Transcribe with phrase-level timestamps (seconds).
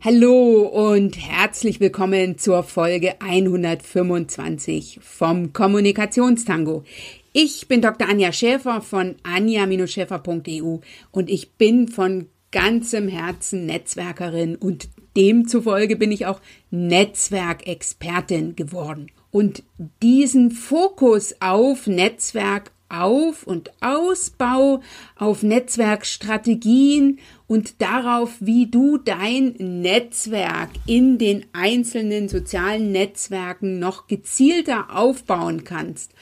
[0.00, 6.84] Hallo und herzlich willkommen zur Folge 125 vom Kommunikationstango.
[7.32, 8.08] Ich bin Dr.
[8.08, 10.78] Anja Schäfer von anja-schäfer.eu
[11.10, 16.40] und ich bin von ganzem Herzen Netzwerkerin und demzufolge bin ich auch
[16.70, 19.10] Netzwerkexpertin geworden.
[19.32, 19.64] Und
[20.00, 24.80] diesen Fokus auf Netzwerk auf- und Ausbau,
[25.16, 27.18] auf Netzwerkstrategien
[27.48, 36.12] und darauf, wie du dein Netzwerk in den einzelnen sozialen Netzwerken noch gezielter aufbauen kannst.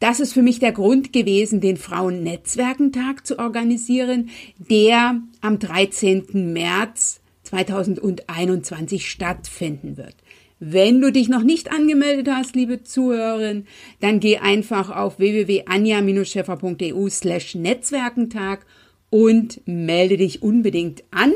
[0.00, 6.52] Das ist für mich der Grund gewesen, den Frauennetzwerkentag zu organisieren, der am 13.
[6.52, 10.14] März 2021 stattfinden wird.
[10.60, 13.66] Wenn du dich noch nicht angemeldet hast, liebe Zuhörerin,
[14.00, 18.66] dann geh einfach auf www.anja-scheffer.eu slash Netzwerkentag
[19.10, 21.32] und melde dich unbedingt an.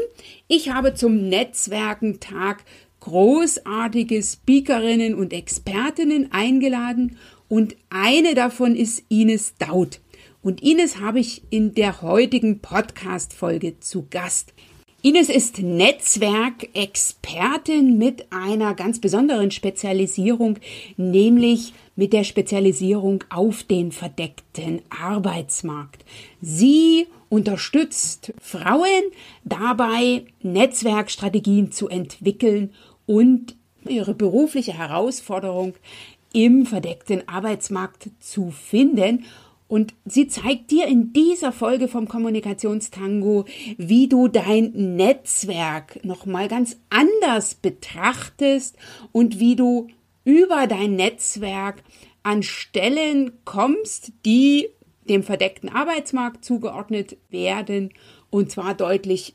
[0.48, 2.64] Ich habe zum Netzwerkentag
[3.00, 7.16] großartige Speakerinnen und Expertinnen eingeladen
[7.48, 10.00] und eine davon ist Ines Daut.
[10.42, 14.52] Und Ines habe ich in der heutigen Podcast-Folge zu Gast.
[15.04, 20.60] Ines ist Netzwerkexpertin mit einer ganz besonderen Spezialisierung,
[20.96, 26.04] nämlich mit der Spezialisierung auf den verdeckten Arbeitsmarkt.
[26.40, 29.04] Sie unterstützt Frauen
[29.42, 32.74] dabei, Netzwerkstrategien zu entwickeln
[33.06, 33.56] und
[33.88, 35.72] ihre berufliche Herausforderung
[36.34, 39.24] im verdeckten Arbeitsmarkt zu finden.
[39.66, 43.46] Und sie zeigt dir in dieser Folge vom Kommunikationstango,
[43.78, 48.76] wie du dein Netzwerk nochmal ganz anders betrachtest
[49.10, 49.88] und wie du
[50.24, 51.82] über dein Netzwerk
[52.22, 54.68] an Stellen kommst, die
[55.08, 57.90] dem verdeckten Arbeitsmarkt zugeordnet werden
[58.30, 59.34] und zwar deutlich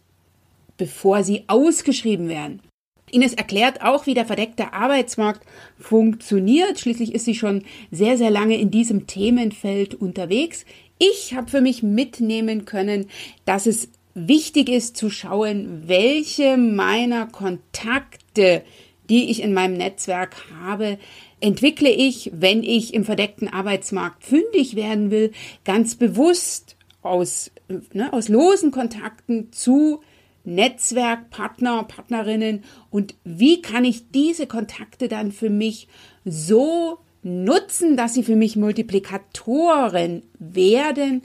[0.77, 2.61] bevor sie ausgeschrieben werden.
[3.09, 5.41] Ines erklärt auch, wie der verdeckte Arbeitsmarkt
[5.79, 6.79] funktioniert.
[6.79, 10.65] Schließlich ist sie schon sehr, sehr lange in diesem Themenfeld unterwegs.
[10.99, 13.07] Ich habe für mich mitnehmen können,
[13.45, 18.63] dass es wichtig ist zu schauen, welche meiner Kontakte,
[19.09, 20.97] die ich in meinem Netzwerk habe,
[21.39, 25.31] entwickle ich, wenn ich im verdeckten Arbeitsmarkt fündig werden will,
[25.65, 27.51] ganz bewusst aus,
[27.93, 30.01] ne, aus losen Kontakten zu
[30.43, 32.63] Netzwerkpartner, Partnerinnen.
[32.89, 35.87] Und wie kann ich diese Kontakte dann für mich
[36.25, 41.23] so nutzen, dass sie für mich Multiplikatoren werden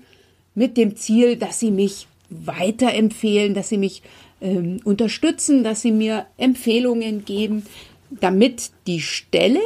[0.55, 4.03] mit dem Ziel, dass sie mich weiterempfehlen, dass sie mich
[4.41, 7.65] ähm, unterstützen, dass sie mir Empfehlungen geben,
[8.11, 9.61] damit die Stelle,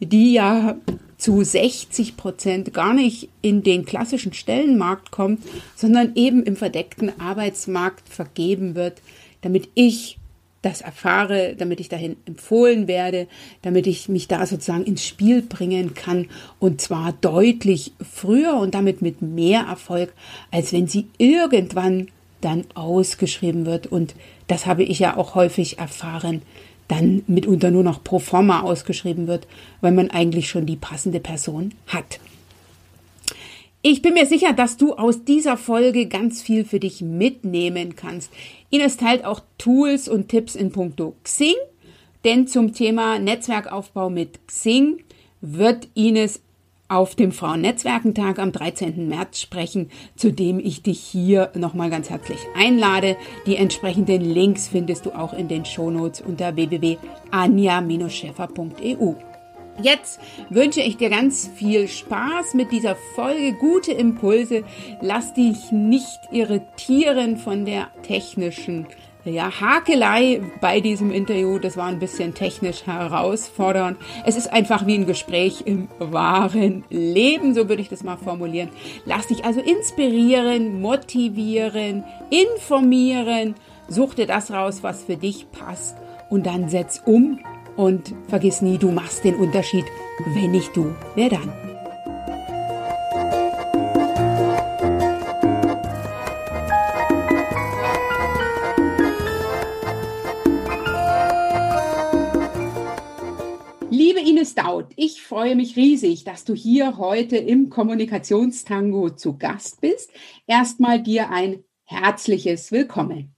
[0.00, 0.76] die ja
[1.16, 5.42] zu 60 Prozent gar nicht in den klassischen Stellenmarkt kommt,
[5.74, 9.02] sondern eben im verdeckten Arbeitsmarkt vergeben wird,
[9.40, 10.18] damit ich
[10.62, 13.28] das erfahre, damit ich dahin empfohlen werde,
[13.62, 16.28] damit ich mich da sozusagen ins Spiel bringen kann
[16.58, 20.12] und zwar deutlich früher und damit mit mehr Erfolg,
[20.50, 22.08] als wenn sie irgendwann
[22.40, 23.86] dann ausgeschrieben wird.
[23.86, 24.14] Und
[24.46, 26.42] das habe ich ja auch häufig erfahren,
[26.88, 29.46] dann mitunter nur noch pro forma ausgeschrieben wird,
[29.80, 32.18] weil man eigentlich schon die passende Person hat.
[33.80, 38.32] Ich bin mir sicher, dass du aus dieser Folge ganz viel für dich mitnehmen kannst.
[38.70, 41.54] Ines teilt auch Tools und Tipps in puncto Xing,
[42.24, 45.04] denn zum Thema Netzwerkaufbau mit Xing
[45.40, 46.40] wird Ines
[46.88, 49.08] auf dem Frauennetzwerkentag am 13.
[49.08, 53.16] März sprechen, zu dem ich dich hier nochmal ganz herzlich einlade.
[53.46, 59.14] Die entsprechenden Links findest du auch in den Shownotes unter www.anja-scheffer.eu.
[59.80, 60.18] Jetzt
[60.50, 64.64] wünsche ich dir ganz viel Spaß mit dieser Folge, gute Impulse.
[65.00, 68.88] Lass dich nicht irritieren von der technischen
[69.30, 71.58] ja, Hakelei bei diesem Interview.
[71.58, 73.98] Das war ein bisschen technisch herausfordernd.
[74.24, 78.70] Es ist einfach wie ein Gespräch im wahren Leben, so würde ich das mal formulieren.
[79.04, 83.54] Lass dich also inspirieren, motivieren, informieren.
[83.88, 85.96] Such dir das raus, was für dich passt
[86.30, 87.38] und dann setz um
[87.76, 89.84] und vergiss nie, du machst den Unterschied.
[90.34, 91.67] Wenn nicht du, wer dann?
[104.88, 110.10] Daut, ich freue mich riesig, dass du hier heute im Kommunikationstango zu Gast bist.
[110.46, 113.34] Erstmal dir ein herzliches Willkommen.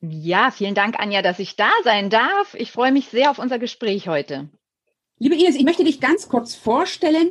[0.00, 2.54] Ja, vielen Dank, Anja, dass ich da sein darf.
[2.54, 4.48] Ich freue mich sehr auf unser Gespräch heute.
[5.20, 7.30] Liebe Ines, ich möchte dich ganz kurz vorstellen.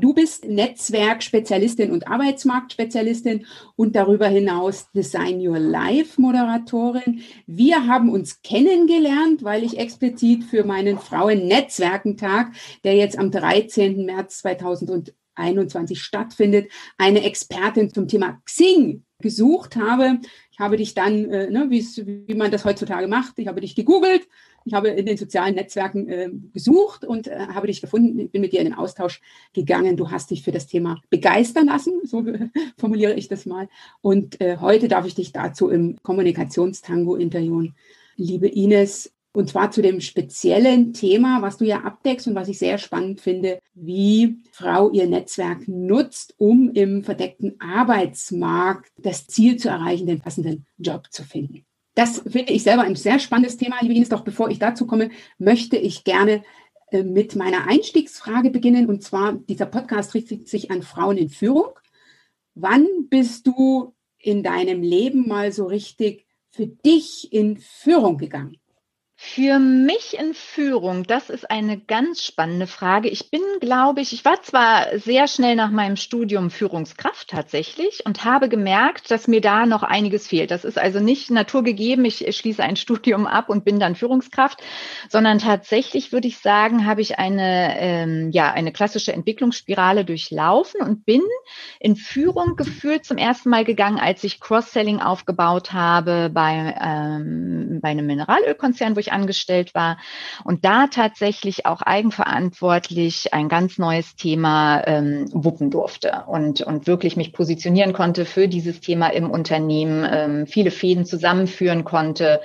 [0.00, 3.46] Du bist Netzwerkspezialistin und Arbeitsmarktspezialistin
[3.76, 7.22] und darüber hinaus Design Your Life Moderatorin.
[7.46, 14.04] Wir haben uns kennengelernt, weil ich explizit für meinen Frauen-Netzwerkentag, der jetzt am 13.
[14.04, 20.18] März 2021 stattfindet, eine Expertin zum Thema Xing gesucht habe.
[20.50, 24.26] Ich habe dich dann, äh, ne, wie man das heutzutage macht, ich habe dich gegoogelt,
[24.68, 28.52] ich habe in den sozialen Netzwerken äh, gesucht und äh, habe dich gefunden, bin mit
[28.52, 29.20] dir in den Austausch
[29.54, 29.96] gegangen.
[29.96, 32.24] Du hast dich für das Thema begeistern lassen, so
[32.76, 33.68] formuliere ich das mal.
[34.02, 37.74] Und äh, heute darf ich dich dazu im Kommunikationstango interviewen.
[38.16, 42.58] Liebe Ines, und zwar zu dem speziellen Thema, was du ja abdeckst und was ich
[42.58, 49.68] sehr spannend finde, wie Frau ihr Netzwerk nutzt, um im verdeckten Arbeitsmarkt das Ziel zu
[49.68, 51.64] erreichen, den passenden Job zu finden.
[51.98, 54.08] Das finde ich selber ein sehr spannendes Thema, liebe Ines.
[54.08, 56.44] Doch bevor ich dazu komme, möchte ich gerne
[56.92, 58.88] äh, mit meiner Einstiegsfrage beginnen.
[58.88, 61.72] Und zwar, dieser Podcast richtet sich an Frauen in Führung.
[62.54, 68.58] Wann bist du in deinem Leben mal so richtig für dich in Führung gegangen?
[69.20, 73.08] Für mich in Führung, das ist eine ganz spannende Frage.
[73.08, 78.24] Ich bin, glaube ich, ich war zwar sehr schnell nach meinem Studium Führungskraft tatsächlich und
[78.24, 80.52] habe gemerkt, dass mir da noch einiges fehlt.
[80.52, 84.62] Das ist also nicht naturgegeben, ich schließe ein Studium ab und bin dann Führungskraft,
[85.08, 91.04] sondern tatsächlich würde ich sagen, habe ich eine, ähm, ja, eine klassische Entwicklungsspirale durchlaufen und
[91.04, 91.22] bin
[91.80, 97.88] in Führung gefühlt zum ersten Mal gegangen, als ich Cross-Selling aufgebaut habe bei, ähm, bei
[97.88, 99.98] einem Mineralölkonzern, wo ich ich angestellt war
[100.44, 107.16] und da tatsächlich auch eigenverantwortlich ein ganz neues Thema ähm, wuppen durfte und, und wirklich
[107.16, 112.40] mich positionieren konnte für dieses Thema im Unternehmen, ähm, viele Fäden zusammenführen konnte.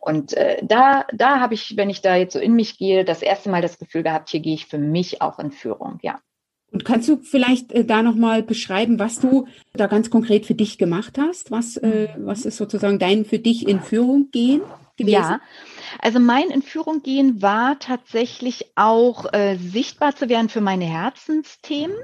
[0.00, 3.22] Und äh, da, da habe ich, wenn ich da jetzt so in mich gehe, das
[3.22, 6.18] erste Mal das Gefühl gehabt, hier gehe ich für mich auch in Führung, ja.
[6.70, 10.76] Und kannst du vielleicht äh, da nochmal beschreiben, was du da ganz konkret für dich
[10.76, 11.50] gemacht hast?
[11.50, 14.60] Was, äh, was ist sozusagen dein für dich in Führung gehen
[14.98, 15.12] gewesen?
[15.12, 15.40] Ja,
[16.00, 21.96] also mein in Führung gehen war tatsächlich auch äh, sichtbar zu werden für meine Herzensthemen.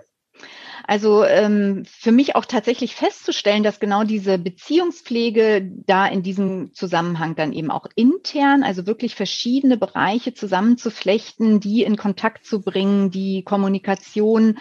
[0.86, 7.36] Also ähm, für mich auch tatsächlich festzustellen, dass genau diese Beziehungspflege da in diesem Zusammenhang
[7.36, 13.42] dann eben auch intern, also wirklich verschiedene Bereiche zusammenzuflechten, die in Kontakt zu bringen, die
[13.44, 14.58] Kommunikation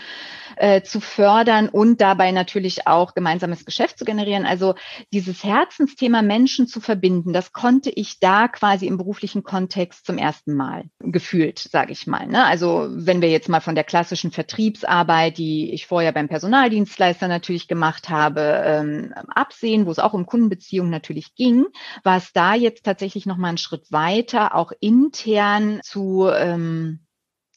[0.55, 4.45] äh, zu fördern und dabei natürlich auch gemeinsames Geschäft zu generieren.
[4.45, 4.75] Also
[5.11, 10.53] dieses Herzensthema Menschen zu verbinden, das konnte ich da quasi im beruflichen Kontext zum ersten
[10.53, 12.27] Mal gefühlt, sage ich mal.
[12.27, 12.45] Ne?
[12.45, 17.67] Also wenn wir jetzt mal von der klassischen Vertriebsarbeit, die ich vorher beim Personaldienstleister natürlich
[17.67, 21.65] gemacht habe, ähm, absehen, wo es auch um Kundenbeziehungen natürlich ging,
[22.03, 27.05] war es da jetzt tatsächlich noch mal einen Schritt weiter, auch intern zu ähm,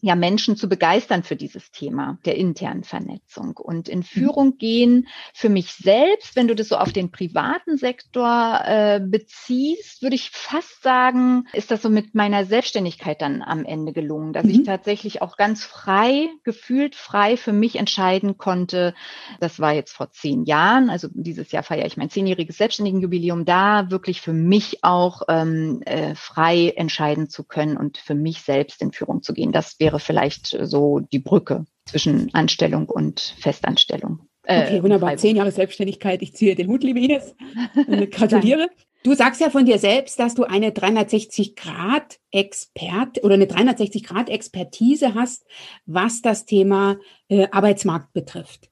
[0.06, 4.04] ja, Menschen zu begeistern für dieses Thema der internen Vernetzung und in mhm.
[4.04, 10.02] Führung gehen für mich selbst, wenn du das so auf den privaten Sektor äh, beziehst,
[10.02, 14.44] würde ich fast sagen, ist das so mit meiner Selbstständigkeit dann am Ende gelungen, dass
[14.44, 14.50] mhm.
[14.50, 18.94] ich tatsächlich auch ganz frei, gefühlt frei für mich entscheiden konnte.
[19.40, 23.90] Das war jetzt vor zehn Jahren, also dieses Jahr feiere ich mein zehnjähriges Selbstständigenjubiläum, da
[23.90, 28.92] wirklich für mich auch ähm, äh, frei entscheiden zu können und für mich selbst in
[28.92, 29.50] Führung zu gehen.
[29.50, 34.20] Das wäre wäre vielleicht so die Brücke zwischen Anstellung und Festanstellung.
[34.42, 35.16] Äh, okay, wunderbar.
[35.16, 36.20] Zehn Jahre Selbstständigkeit.
[36.22, 37.34] Ich ziehe den Hut, liebe Ines.
[38.10, 38.68] Gratuliere.
[39.02, 45.46] Du sagst ja von dir selbst, dass du eine 360-Grad-Expert oder eine 360-Grad-Expertise hast,
[45.86, 48.68] was das Thema äh, Arbeitsmarkt betrifft.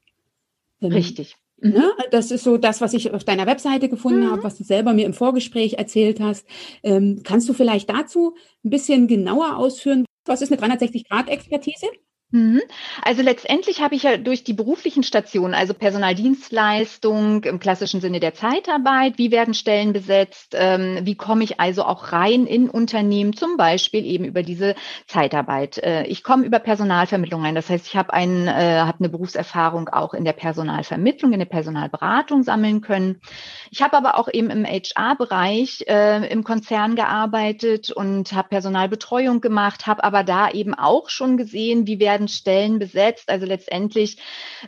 [0.81, 1.37] Ähm, Richtig.
[1.61, 1.91] Ne?
[2.11, 4.31] Das ist so das, was ich auf deiner Webseite gefunden mhm.
[4.31, 6.45] habe, was du selber mir im Vorgespräch erzählt hast.
[6.83, 11.87] Ähm, kannst du vielleicht dazu ein bisschen genauer ausführen, was ist eine 360-Grad-Expertise?
[12.31, 12.61] Mhm.
[13.03, 18.33] Also letztendlich habe ich ja durch die beruflichen Stationen, also Personaldienstleistung im klassischen Sinne der
[18.33, 23.57] Zeitarbeit, wie werden Stellen besetzt, ähm, wie komme ich also auch rein in Unternehmen, zum
[23.57, 24.73] Beispiel eben über diese
[25.05, 25.77] Zeitarbeit.
[25.77, 29.89] Äh, ich komme über Personalvermittlung rein, das heißt, ich habe ein, äh, habe eine Berufserfahrung
[29.89, 33.21] auch in der Personalvermittlung, in der Personalberatung sammeln können.
[33.69, 39.85] Ich habe aber auch eben im HR-Bereich äh, im Konzern gearbeitet und habe Personalbetreuung gemacht,
[39.85, 43.29] habe aber da eben auch schon gesehen, wie werden werden Stellen besetzt.
[43.29, 44.17] Also letztendlich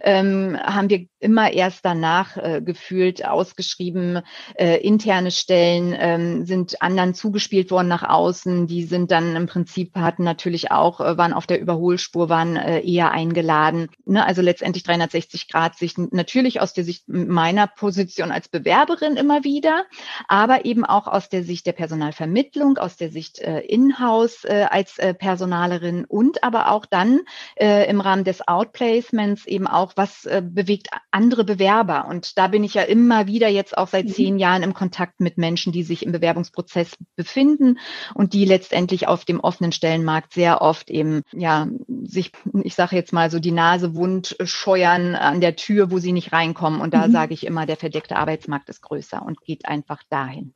[0.01, 4.21] ähm, haben wir immer erst danach äh, gefühlt ausgeschrieben.
[4.55, 8.67] Äh, interne Stellen ähm, sind anderen zugespielt worden nach außen.
[8.67, 12.81] Die sind dann im Prinzip hatten natürlich auch, äh, waren auf der Überholspur, waren äh,
[12.81, 13.89] eher eingeladen.
[14.05, 14.25] Ne?
[14.25, 19.85] Also letztendlich 360 Grad Sicht natürlich aus der Sicht meiner Position als Bewerberin immer wieder,
[20.27, 24.97] aber eben auch aus der Sicht der Personalvermittlung, aus der Sicht äh, Inhouse äh, als
[24.99, 27.21] äh, Personalerin und aber auch dann
[27.55, 32.07] äh, im Rahmen des Outplacements eben auch, was äh, bewegt andere Bewerber.
[32.07, 34.09] Und da bin ich ja immer wieder jetzt auch seit mhm.
[34.09, 37.79] zehn Jahren im Kontakt mit Menschen, die sich im Bewerbungsprozess befinden
[38.13, 41.67] und die letztendlich auf dem offenen Stellenmarkt sehr oft eben, ja,
[42.03, 42.31] sich,
[42.63, 46.33] ich sage jetzt mal so die Nase wund scheuern an der Tür, wo sie nicht
[46.33, 46.81] reinkommen.
[46.81, 47.11] Und da mhm.
[47.11, 50.53] sage ich immer, der verdeckte Arbeitsmarkt ist größer und geht einfach dahin.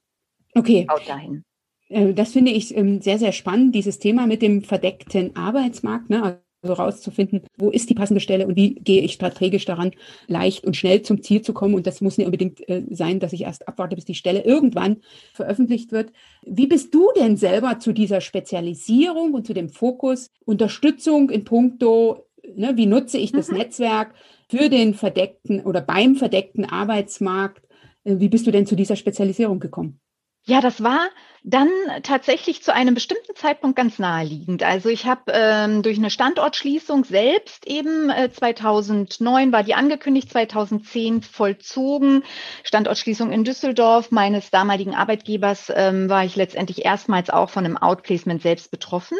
[0.53, 0.85] Okay.
[0.89, 1.43] Haut dahin.
[1.91, 6.09] Äh, das finde ich ähm, sehr, sehr spannend, dieses Thema mit dem verdeckten Arbeitsmarkt.
[6.09, 6.41] Ne?
[6.63, 9.91] Also rauszufinden, wo ist die passende Stelle und wie gehe ich strategisch daran,
[10.27, 11.73] leicht und schnell zum Ziel zu kommen.
[11.73, 14.97] Und das muss nicht unbedingt äh, sein, dass ich erst abwarte, bis die Stelle irgendwann
[15.33, 16.11] veröffentlicht wird.
[16.45, 22.27] Wie bist du denn selber zu dieser Spezialisierung und zu dem Fokus Unterstützung in puncto,
[22.55, 23.57] ne, wie nutze ich das mhm.
[23.57, 24.13] Netzwerk
[24.47, 27.65] für den verdeckten oder beim verdeckten Arbeitsmarkt?
[28.03, 29.99] Äh, wie bist du denn zu dieser Spezialisierung gekommen?
[30.45, 31.09] Ja, das war
[31.43, 31.69] dann
[32.03, 34.61] tatsächlich zu einem bestimmten Zeitpunkt ganz naheliegend.
[34.61, 41.23] Also ich habe ähm, durch eine Standortschließung selbst eben äh, 2009 war die angekündigt, 2010
[41.23, 42.23] vollzogen.
[42.63, 48.43] Standortschließung in Düsseldorf meines damaligen Arbeitgebers ähm, war ich letztendlich erstmals auch von einem Outplacement
[48.43, 49.17] selbst betroffen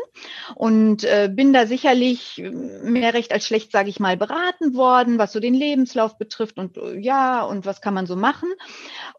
[0.54, 2.40] und äh, bin da sicherlich
[2.84, 6.78] mehr recht als schlecht, sage ich mal, beraten worden, was so den Lebenslauf betrifft und
[6.78, 8.50] äh, ja und was kann man so machen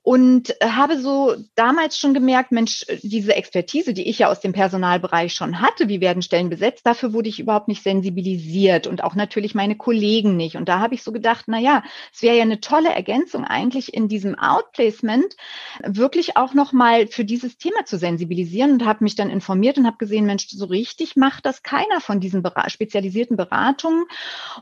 [0.02, 4.52] und äh, habe so damals schon gemerkt, Mensch diese Expertise, die ich ja aus dem
[4.52, 9.14] Personalbereich schon hatte, wie werden Stellen besetzt, dafür wurde ich überhaupt nicht sensibilisiert und auch
[9.14, 10.56] natürlich meine Kollegen nicht.
[10.56, 11.82] Und da habe ich so gedacht, na ja,
[12.12, 15.36] es wäre ja eine tolle Ergänzung eigentlich in diesem Outplacement
[15.84, 19.86] wirklich auch noch mal für dieses Thema zu sensibilisieren und habe mich dann informiert und
[19.86, 24.04] habe gesehen, Mensch, so richtig macht das keiner von diesen spezialisierten Beratungen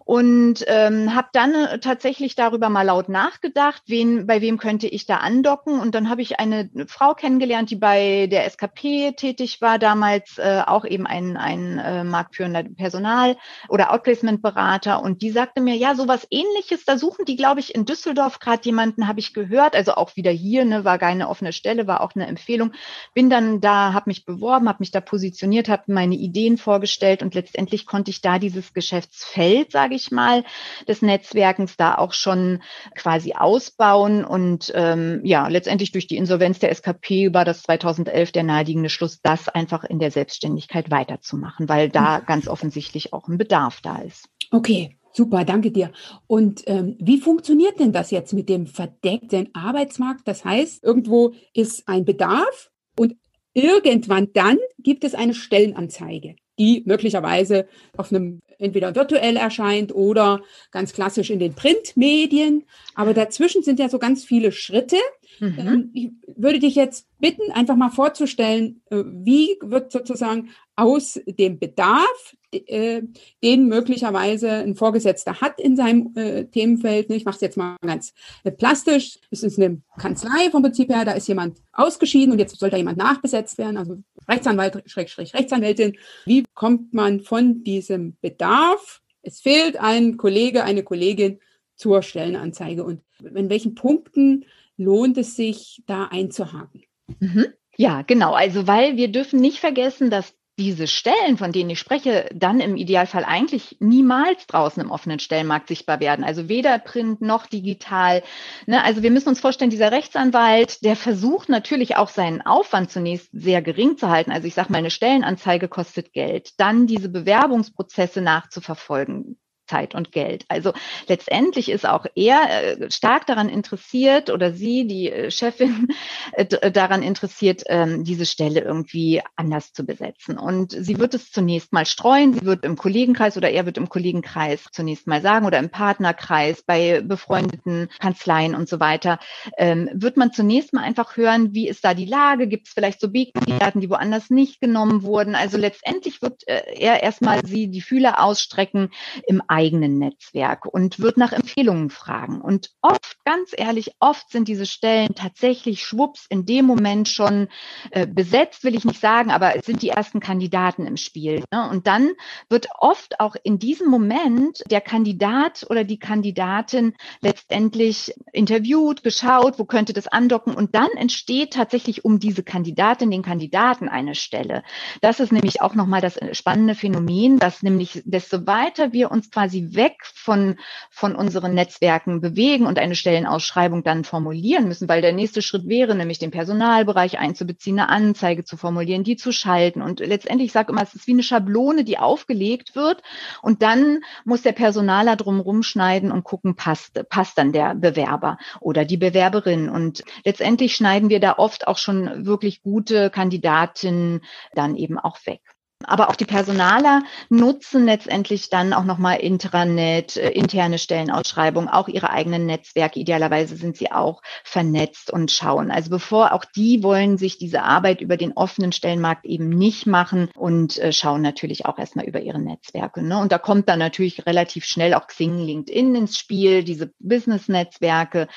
[0.04, 5.06] und ähm, habe dann äh, tatsächlich darüber mal laut nachgedacht, wen, bei wem könnte ich
[5.06, 9.78] da andocken und dann habe ich eine Frau kennengelernt, die bei der SKP tätig war,
[9.78, 13.36] damals äh, auch eben ein, ein äh, marktführender Personal-
[13.68, 15.02] oder Outplacement-Berater.
[15.02, 18.64] Und die sagte mir, ja, sowas ähnliches, da suchen die, glaube ich, in Düsseldorf gerade
[18.64, 19.74] jemanden, habe ich gehört.
[19.74, 22.72] Also auch wieder hier, ne, war keine offene Stelle, war auch eine Empfehlung.
[23.14, 27.34] Bin dann da, habe mich beworben, habe mich da positioniert, habe meine Ideen vorgestellt und
[27.34, 30.44] letztendlich konnte ich da dieses Geschäftsfeld, sage ich mal,
[30.88, 32.62] des Netzwerkens da auch schon
[32.94, 34.24] quasi ausbauen.
[34.24, 38.90] Und ähm, ja, letztendlich durch die Insolvenz der SKP war das 2000 2011 der naheliegende
[38.90, 42.26] Schluss, das einfach in der Selbstständigkeit weiterzumachen, weil da mhm.
[42.26, 44.28] ganz offensichtlich auch ein Bedarf da ist.
[44.50, 45.90] Okay, Super, danke dir.
[46.28, 50.26] Und ähm, wie funktioniert denn das jetzt mit dem verdeckten Arbeitsmarkt?
[50.26, 53.16] Das heißt, irgendwo ist ein Bedarf und
[53.52, 60.92] irgendwann dann gibt es eine Stellenanzeige, die möglicherweise auf einem entweder virtuell erscheint oder ganz
[60.92, 62.64] klassisch in den Printmedien.
[62.94, 64.96] Aber dazwischen sind ja so ganz viele Schritte.
[65.38, 65.58] Mhm.
[65.58, 71.58] Ähm, ich würde dich jetzt bitten, einfach mal vorzustellen, äh, wie wird sozusagen aus dem
[71.58, 73.02] Bedarf, äh,
[73.42, 77.10] den möglicherweise ein Vorgesetzter hat in seinem äh, Themenfeld.
[77.10, 78.12] Ich mache es jetzt mal ganz
[78.56, 79.18] plastisch.
[79.30, 82.76] Es ist eine Kanzlei vom Prinzip her, da ist jemand ausgeschieden und jetzt soll da
[82.76, 83.98] jemand nachbesetzt werden, also
[84.30, 85.96] Rechtsanwalt, Schrägstrich, Rechtsanwältin.
[86.24, 89.02] Wie kommt man von diesem Bedarf?
[89.22, 91.40] Es fehlt ein Kollege, eine Kollegin
[91.74, 94.46] zur Stellenanzeige und in welchen Punkten
[94.76, 96.84] lohnt es sich, da einzuhaken?
[97.18, 97.46] Mhm.
[97.76, 98.32] Ja, genau.
[98.32, 102.76] Also, weil wir dürfen nicht vergessen, dass diese Stellen, von denen ich spreche, dann im
[102.76, 106.22] Idealfall eigentlich niemals draußen im offenen Stellenmarkt sichtbar werden.
[106.22, 108.22] Also weder print noch digital.
[108.66, 108.84] Ne?
[108.84, 113.62] Also wir müssen uns vorstellen, dieser Rechtsanwalt, der versucht natürlich auch seinen Aufwand zunächst sehr
[113.62, 114.32] gering zu halten.
[114.32, 116.50] Also ich sage mal, eine Stellenanzeige kostet Geld.
[116.58, 119.38] Dann diese Bewerbungsprozesse nachzuverfolgen
[119.70, 120.44] Zeit und Geld.
[120.48, 120.72] Also
[121.06, 125.88] letztendlich ist auch er äh, stark daran interessiert oder sie, die äh, Chefin,
[126.32, 130.38] äh, daran interessiert, ähm, diese Stelle irgendwie anders zu besetzen.
[130.38, 132.34] Und sie wird es zunächst mal streuen.
[132.34, 136.62] Sie wird im Kollegenkreis oder er wird im Kollegenkreis zunächst mal sagen oder im Partnerkreis
[136.62, 139.20] bei befreundeten Kanzleien und so weiter,
[139.56, 142.48] ähm, wird man zunächst mal einfach hören, wie ist da die Lage?
[142.48, 145.36] Gibt es vielleicht so B-Kandidaten, die woanders nicht genommen wurden?
[145.36, 148.90] Also letztendlich wird er erstmal sie die Fühler ausstrecken
[149.26, 152.40] im eigenen Netzwerk und wird nach Empfehlungen fragen.
[152.40, 157.48] Und oft, ganz ehrlich, oft sind diese Stellen tatsächlich schwupps in dem Moment schon
[157.90, 161.44] äh, besetzt, will ich nicht sagen, aber es sind die ersten Kandidaten im Spiel.
[161.52, 161.68] Ne?
[161.68, 162.12] Und dann
[162.48, 169.66] wird oft auch in diesem Moment der Kandidat oder die Kandidatin letztendlich interviewt, geschaut, wo
[169.66, 174.62] könnte das andocken und dann entsteht tatsächlich um diese Kandidatin, den Kandidaten eine Stelle.
[175.02, 179.49] Das ist nämlich auch nochmal das spannende Phänomen, dass nämlich desto weiter wir uns quasi
[179.52, 180.56] weg von,
[180.90, 185.94] von unseren Netzwerken bewegen und eine Stellenausschreibung dann formulieren müssen, weil der nächste Schritt wäre
[185.94, 189.82] nämlich den Personalbereich einzubeziehen, eine Anzeige zu formulieren, die zu schalten.
[189.82, 193.02] Und letztendlich, ich sage immer, es ist wie eine Schablone, die aufgelegt wird.
[193.42, 198.84] Und dann muss der Personaler drum rumschneiden und gucken, passt, passt dann der Bewerber oder
[198.84, 199.68] die Bewerberin.
[199.68, 204.22] Und letztendlich schneiden wir da oft auch schon wirklich gute Kandidatinnen
[204.54, 205.40] dann eben auch weg.
[205.86, 212.10] Aber auch die Personaler nutzen letztendlich dann auch nochmal Intranet, äh, interne Stellenausschreibungen, auch ihre
[212.10, 213.00] eigenen Netzwerke.
[213.00, 215.70] Idealerweise sind sie auch vernetzt und schauen.
[215.70, 220.28] Also bevor auch die wollen sich diese Arbeit über den offenen Stellenmarkt eben nicht machen
[220.36, 223.02] und äh, schauen natürlich auch erstmal über ihre Netzwerke.
[223.02, 223.18] Ne?
[223.18, 228.28] Und da kommt dann natürlich relativ schnell auch Xing, LinkedIn ins Spiel, diese Business-Netzwerke.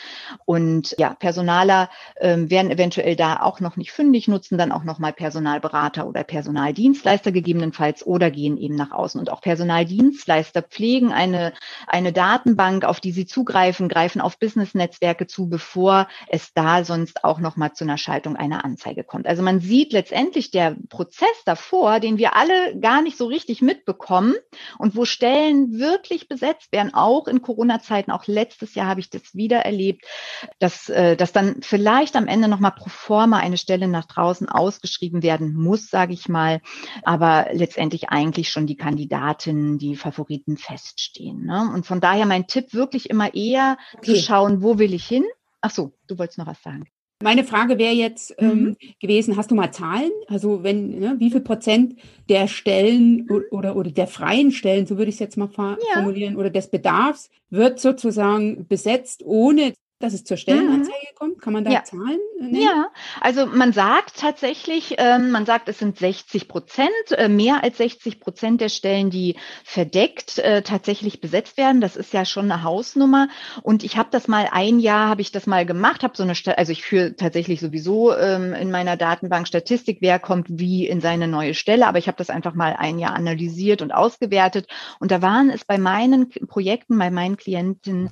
[0.45, 5.11] Und ja, Personaler äh, werden eventuell da auch noch nicht fündig, nutzen dann auch nochmal
[5.11, 9.19] Personalberater oder Personaldienstleister gegebenenfalls oder gehen eben nach außen.
[9.19, 11.53] Und auch Personaldienstleister pflegen eine,
[11.87, 17.39] eine Datenbank, auf die sie zugreifen, greifen auf Business-Netzwerke zu, bevor es da sonst auch
[17.39, 19.27] nochmal zu einer Schaltung einer Anzeige kommt.
[19.27, 24.35] Also man sieht letztendlich der Prozess davor, den wir alle gar nicht so richtig mitbekommen
[24.77, 29.35] und wo Stellen wirklich besetzt werden, auch in Corona-Zeiten, auch letztes Jahr habe ich das
[29.35, 30.05] wieder erlebt,
[30.59, 35.23] dass, äh, dass dann vielleicht am Ende nochmal pro forma eine Stelle nach draußen ausgeschrieben
[35.23, 36.61] werden muss, sage ich mal.
[37.03, 41.45] Aber aber letztendlich eigentlich schon die Kandidatinnen, die Favoriten feststehen.
[41.45, 41.71] Ne?
[41.73, 44.13] Und von daher mein Tipp wirklich immer eher okay.
[44.13, 45.23] zu schauen, wo will ich hin?
[45.61, 46.85] Ach so, du wolltest noch was sagen.
[47.23, 48.77] Meine Frage wäre jetzt ähm, mhm.
[48.99, 50.11] gewesen, hast du mal Zahlen?
[50.27, 51.95] Also wenn, ne, wie viel Prozent
[52.27, 56.39] der Stellen oder, oder der freien Stellen, so würde ich es jetzt mal formulieren, ja.
[56.39, 59.73] oder des Bedarfs wird sozusagen besetzt, ohne
[60.03, 61.15] dass es zur Stellenanzeige mhm.
[61.15, 61.41] kommt?
[61.41, 61.83] Kann man da ja.
[61.83, 62.55] Zahlen nennen?
[62.55, 62.89] Ja,
[63.21, 68.19] also man sagt tatsächlich, ähm, man sagt, es sind 60 Prozent, äh, mehr als 60
[68.19, 71.79] Prozent der Stellen, die verdeckt äh, tatsächlich besetzt werden.
[71.79, 73.29] Das ist ja schon eine Hausnummer.
[73.61, 76.35] Und ich habe das mal ein Jahr, habe ich das mal gemacht, habe so eine,
[76.35, 80.99] St also ich führe tatsächlich sowieso ähm, in meiner Datenbank Statistik, wer kommt wie in
[80.99, 81.87] seine neue Stelle.
[81.87, 84.67] Aber ich habe das einfach mal ein Jahr analysiert und ausgewertet.
[84.99, 88.09] Und da waren es bei meinen Projekten, bei meinen Klienten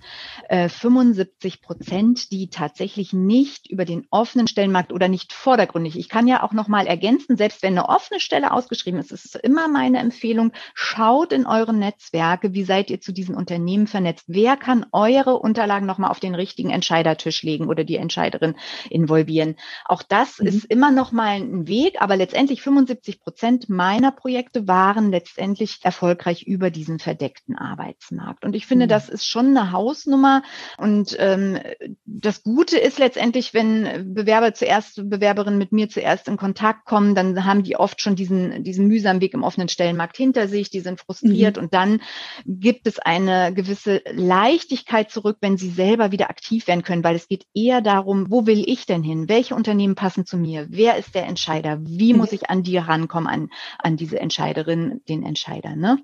[0.48, 5.98] äh, 75 Prozent Prozent, die tatsächlich nicht über den offenen Stellenmarkt oder nicht vordergründig.
[5.98, 9.26] Ich kann ja auch noch mal ergänzen, selbst wenn eine offene Stelle ausgeschrieben ist, ist
[9.26, 14.25] es immer meine Empfehlung, schaut in eure Netzwerke, wie seid ihr zu diesen Unternehmen vernetzt?
[14.27, 18.55] Wer kann eure Unterlagen noch mal auf den richtigen Entscheidertisch legen oder die Entscheiderin
[18.90, 19.55] involvieren?
[19.86, 20.48] Auch das mhm.
[20.48, 26.44] ist immer noch mal ein Weg, aber letztendlich 75 Prozent meiner Projekte waren letztendlich erfolgreich
[26.44, 28.46] über diesen verdeckten Arbeitsmarkt.
[28.46, 28.90] Und ich finde, mhm.
[28.90, 30.44] das ist schon eine Hausnummer
[30.77, 31.60] und ähm,
[32.06, 37.46] das Gute ist letztendlich, wenn Bewerber zuerst, Bewerberinnen mit mir zuerst in Kontakt kommen, dann
[37.46, 41.00] haben die oft schon diesen, diesen mühsamen Weg im offenen Stellenmarkt hinter sich, die sind
[41.00, 41.64] frustriert mhm.
[41.64, 42.02] und dann
[42.46, 47.28] gibt es eine gewisse Leichtigkeit zurück, wenn sie selber wieder aktiv werden können, weil es
[47.28, 49.30] geht eher darum, wo will ich denn hin?
[49.30, 50.68] Welche Unternehmen passen zu mir?
[50.70, 51.80] Wer ist der Entscheider?
[51.82, 52.20] Wie mhm.
[52.20, 55.98] muss ich an die rankommen, an, an diese Entscheiderin, den Entscheider, ne?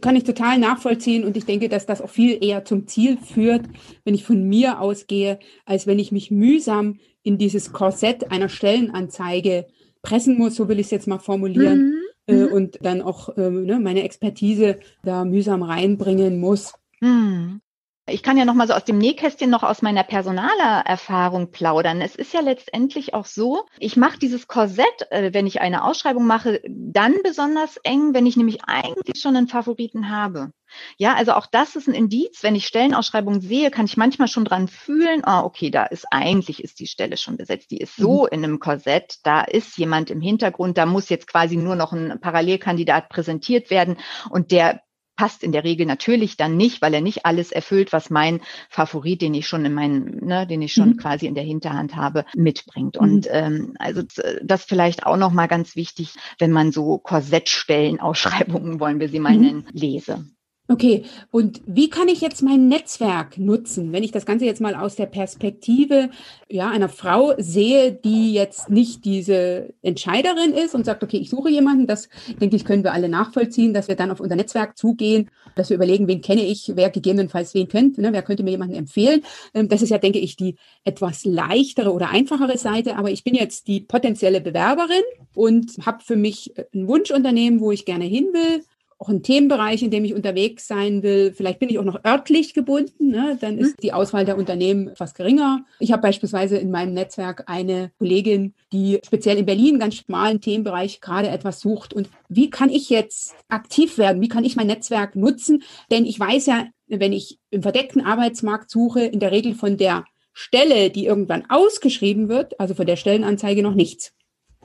[0.00, 3.62] Kann ich total nachvollziehen und ich denke, dass das auch viel eher zum Ziel führt,
[4.04, 9.66] wenn ich von mir ausgehe, als wenn ich mich mühsam in dieses Korsett einer Stellenanzeige
[10.02, 11.96] pressen muss, so will ich es jetzt mal formulieren,
[12.26, 12.34] mhm.
[12.34, 12.52] äh, mhm.
[12.52, 16.74] und dann auch äh, ne, meine Expertise da mühsam reinbringen muss.
[17.00, 17.60] Mhm.
[18.08, 22.00] Ich kann ja noch mal so aus dem Nähkästchen noch aus meiner Personalerfahrung plaudern.
[22.00, 26.24] Es ist ja letztendlich auch so, ich mache dieses Korsett, äh, wenn ich eine Ausschreibung
[26.24, 30.52] mache, dann besonders eng, wenn ich nämlich eigentlich schon einen Favoriten habe.
[30.98, 32.42] Ja, also auch das ist ein Indiz.
[32.42, 36.62] Wenn ich Stellenausschreibungen sehe, kann ich manchmal schon dran fühlen, ah, okay, da ist eigentlich
[36.62, 37.72] ist die Stelle schon besetzt.
[37.72, 38.28] Die ist so mhm.
[38.30, 39.16] in einem Korsett.
[39.24, 40.78] Da ist jemand im Hintergrund.
[40.78, 43.96] Da muss jetzt quasi nur noch ein Parallelkandidat präsentiert werden
[44.30, 44.80] und der
[45.16, 49.22] passt in der Regel natürlich dann nicht, weil er nicht alles erfüllt, was mein Favorit,
[49.22, 50.96] den ich schon in meinen, ne, den ich schon mhm.
[50.98, 52.96] quasi in der Hinterhand habe, mitbringt.
[52.96, 53.00] Mhm.
[53.00, 54.02] Und ähm, also
[54.42, 59.20] das vielleicht auch noch mal ganz wichtig, wenn man so Korsettstellen, Ausschreibungen wollen wir sie
[59.20, 59.40] mal mhm.
[59.40, 60.26] nennen, lese.
[60.68, 64.74] Okay, und wie kann ich jetzt mein Netzwerk nutzen, wenn ich das Ganze jetzt mal
[64.74, 66.10] aus der Perspektive
[66.48, 71.50] ja, einer Frau sehe, die jetzt nicht diese Entscheiderin ist und sagt, okay, ich suche
[71.50, 72.08] jemanden, das
[72.40, 75.76] denke ich, können wir alle nachvollziehen, dass wir dann auf unser Netzwerk zugehen, dass wir
[75.76, 79.22] überlegen, wen kenne ich, wer gegebenenfalls wen kennt, ne, wer könnte mir jemanden empfehlen.
[79.54, 83.36] Ähm, das ist ja, denke ich, die etwas leichtere oder einfachere Seite, aber ich bin
[83.36, 88.64] jetzt die potenzielle Bewerberin und habe für mich ein Wunschunternehmen, wo ich gerne hin will
[88.98, 91.32] auch ein Themenbereich, in dem ich unterwegs sein will.
[91.34, 93.36] Vielleicht bin ich auch noch örtlich gebunden, ne?
[93.40, 93.80] dann ist mhm.
[93.82, 95.64] die Auswahl der Unternehmen etwas geringer.
[95.80, 100.40] Ich habe beispielsweise in meinem Netzwerk eine Kollegin, die speziell in Berlin einen ganz schmalen
[100.40, 101.92] Themenbereich gerade etwas sucht.
[101.92, 104.22] Und wie kann ich jetzt aktiv werden?
[104.22, 105.62] Wie kann ich mein Netzwerk nutzen?
[105.90, 110.04] Denn ich weiß ja, wenn ich im verdeckten Arbeitsmarkt suche, in der Regel von der
[110.32, 114.12] Stelle, die irgendwann ausgeschrieben wird, also von der Stellenanzeige noch nichts.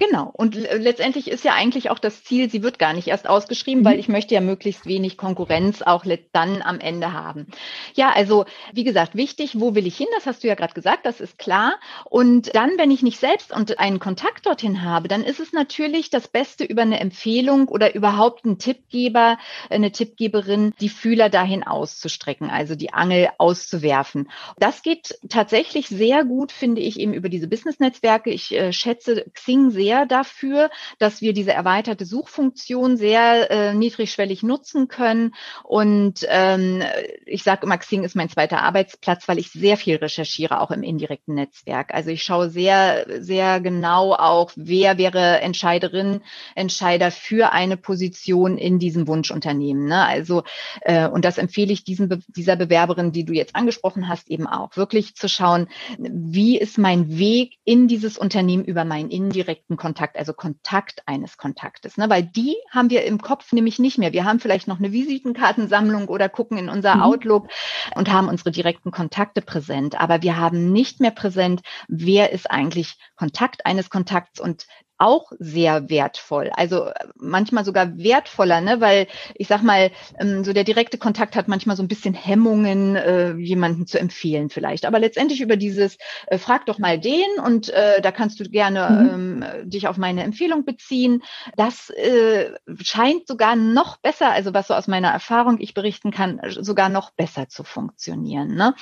[0.02, 0.32] Genau.
[0.34, 3.86] Und letztendlich ist ja eigentlich auch das Ziel, sie wird gar nicht erst ausgeschrieben, mhm.
[3.86, 7.46] weil ich möchte ja möglichst wenig Konkurrenz auch dann am Ende haben.
[7.94, 10.08] Ja, also wie gesagt, wichtig, wo will ich hin?
[10.16, 11.76] Das hast du ja gerade gesagt, das ist klar.
[12.06, 16.10] Und dann, wenn ich nicht selbst und einen Kontakt dorthin habe, dann ist es natürlich
[16.10, 19.38] das Beste über eine Empfehlung oder überhaupt einen Tippgeber,
[19.70, 24.32] eine Tippgeberin, die Fühler dahin auszustrecken, also die Angel auszuwerfen.
[24.58, 28.32] Das geht tatsächlich sehr gut, finde ich, eben über diese Business-Netzwerke.
[28.32, 34.44] Ich äh, schätze Xing sehr sehr dafür, dass wir diese erweiterte Suchfunktion sehr äh, niedrigschwellig
[34.44, 35.34] nutzen können.
[35.64, 36.84] Und ähm,
[37.26, 40.84] ich sage immer, Xing ist mein zweiter Arbeitsplatz, weil ich sehr viel recherchiere, auch im
[40.84, 41.96] indirekten Netzwerk.
[41.96, 46.22] Also ich schaue sehr, sehr genau auch, wer wäre Entscheiderin,
[46.54, 49.88] Entscheider für eine Position in diesem Wunschunternehmen.
[49.88, 50.06] Ne?
[50.06, 50.44] Also,
[50.82, 54.78] äh, und das empfehle ich diesen, dieser Bewerberin, die du jetzt angesprochen hast, eben auch,
[54.78, 60.34] wirklich zu schauen, wie ist mein Weg in dieses Unternehmen über meinen indirekten Kontakt, also
[60.34, 62.10] Kontakt eines Kontaktes, ne?
[62.10, 64.14] weil die haben wir im Kopf nämlich nicht mehr.
[64.14, 67.02] Wir haben vielleicht noch eine Visitenkartensammlung oder gucken in unser mhm.
[67.02, 67.48] Outlook
[67.96, 72.98] und haben unsere direkten Kontakte präsent, aber wir haben nicht mehr präsent, wer ist eigentlich
[73.16, 74.66] Kontakt eines Kontakts und
[75.02, 76.52] auch sehr wertvoll.
[76.54, 78.80] Also äh, manchmal sogar wertvoller, ne?
[78.80, 82.96] weil ich sag mal, ähm, so der direkte Kontakt hat manchmal so ein bisschen Hemmungen,
[82.96, 84.86] äh, jemanden zu empfehlen vielleicht.
[84.86, 88.90] Aber letztendlich über dieses, äh, frag doch mal den und äh, da kannst du gerne
[88.90, 89.44] mhm.
[89.44, 91.24] ähm, dich auf meine Empfehlung beziehen.
[91.58, 96.40] Das äh, scheint sogar noch besser, also was so aus meiner Erfahrung ich berichten kann,
[96.50, 98.54] sogar noch besser zu funktionieren.
[98.54, 98.76] Ne?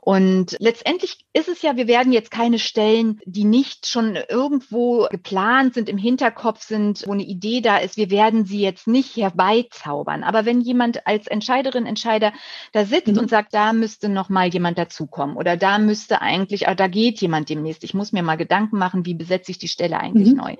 [0.00, 5.61] Und letztendlich ist es ja, wir werden jetzt keine Stellen, die nicht schon irgendwo geplant
[5.62, 9.16] geplant sind, im Hinterkopf sind, wo eine Idee da ist, wir werden sie jetzt nicht
[9.16, 10.24] herbeizaubern.
[10.24, 12.32] Aber wenn jemand als Entscheiderin, Entscheider
[12.72, 13.18] da sitzt mhm.
[13.18, 17.48] und sagt, da müsste noch mal jemand dazukommen oder da müsste eigentlich, da geht jemand
[17.48, 20.36] demnächst, ich muss mir mal Gedanken machen, wie besetze ich die Stelle eigentlich mhm.
[20.36, 20.56] neu.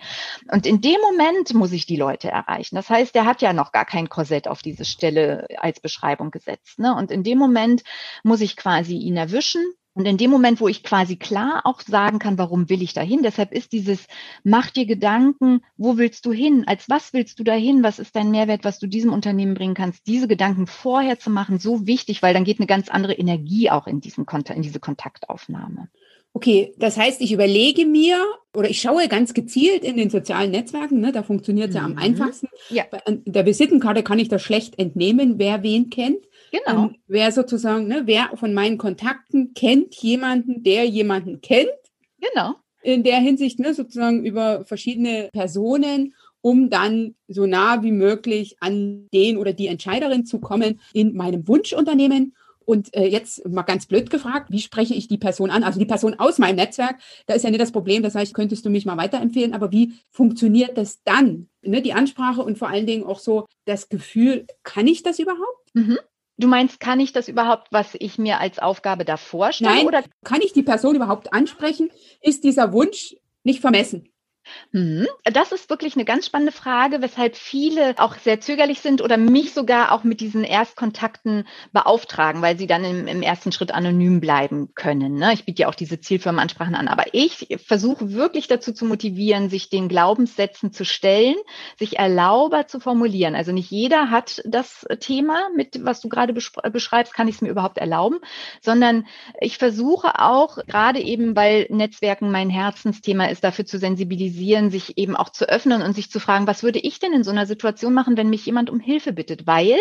[0.51, 2.77] Und in dem Moment muss ich die Leute erreichen.
[2.77, 6.79] Das heißt, der hat ja noch gar kein Korsett auf diese Stelle als Beschreibung gesetzt.
[6.79, 6.95] Ne?
[6.95, 7.83] Und in dem Moment
[8.23, 9.63] muss ich quasi ihn erwischen
[9.95, 13.23] und in dem Moment, wo ich quasi klar auch sagen kann, warum will ich dahin,
[13.23, 14.07] deshalb ist dieses,
[14.43, 18.31] mach dir Gedanken, wo willst du hin, als was willst du dahin, was ist dein
[18.31, 22.33] Mehrwert, was du diesem Unternehmen bringen kannst, diese Gedanken vorher zu machen, so wichtig, weil
[22.33, 25.89] dann geht eine ganz andere Energie auch in, diesen Kontakt, in diese Kontaktaufnahme.
[26.35, 28.17] Okay, das heißt, ich überlege mir
[28.55, 31.79] oder ich schaue ganz gezielt in den sozialen Netzwerken, ne, da funktioniert es mhm.
[31.79, 31.99] ja am mhm.
[31.99, 32.49] einfachsten.
[32.71, 32.85] Ja.
[32.91, 36.25] Bei der Visitenkarte kann ich das schlecht entnehmen, wer wen kennt.
[36.53, 36.85] Genau.
[36.85, 41.71] Ähm, wer sozusagen, ne, wer von meinen Kontakten kennt jemanden, der jemanden kennt.
[42.21, 42.55] Genau.
[42.83, 49.09] In der Hinsicht, ne, sozusagen über verschiedene Personen, um dann so nah wie möglich an
[49.15, 52.35] den oder die Entscheiderin zu kommen in meinem Wunschunternehmen.
[52.65, 55.65] Und äh, jetzt mal ganz blöd gefragt, wie spreche ich die Person an?
[55.65, 58.65] Also die Person aus meinem Netzwerk, da ist ja nicht das Problem, das heißt, könntest
[58.65, 61.49] du mich mal weiterempfehlen, aber wie funktioniert das dann?
[61.63, 65.75] Ne, die Ansprache und vor allen Dingen auch so das Gefühl, kann ich das überhaupt?
[65.75, 65.99] Mhm.
[66.39, 69.71] Du meinst, kann ich das überhaupt, was ich mir als Aufgabe da vorstelle?
[69.71, 71.91] Nein, oder kann ich die Person überhaupt ansprechen?
[72.21, 73.15] Ist dieser Wunsch
[73.45, 74.09] nicht vermessen?
[74.73, 75.07] Mhm.
[75.25, 79.53] Das ist wirklich eine ganz spannende Frage, weshalb viele auch sehr zögerlich sind oder mich
[79.53, 84.71] sogar auch mit diesen Erstkontakten beauftragen, weil sie dann im, im ersten Schritt anonym bleiben
[84.75, 85.15] können.
[85.15, 85.33] Ne?
[85.35, 89.69] Ich biete ja auch diese Zielfirmenansprachen an, aber ich versuche wirklich dazu zu motivieren, sich
[89.69, 91.37] den Glaubenssätzen zu stellen,
[91.79, 93.35] sich erlauber zu formulieren.
[93.35, 97.51] Also nicht jeder hat das Thema, mit was du gerade beschreibst, kann ich es mir
[97.51, 98.19] überhaupt erlauben,
[98.61, 99.07] sondern
[99.41, 104.99] ich versuche auch gerade eben, weil Netzwerken mein Herzensthema ist, dafür zu sensibilisieren, sensibilisieren, sich
[104.99, 107.47] eben auch zu öffnen und sich zu fragen, was würde ich denn in so einer
[107.47, 109.47] Situation machen, wenn mich jemand um Hilfe bittet?
[109.47, 109.79] Weil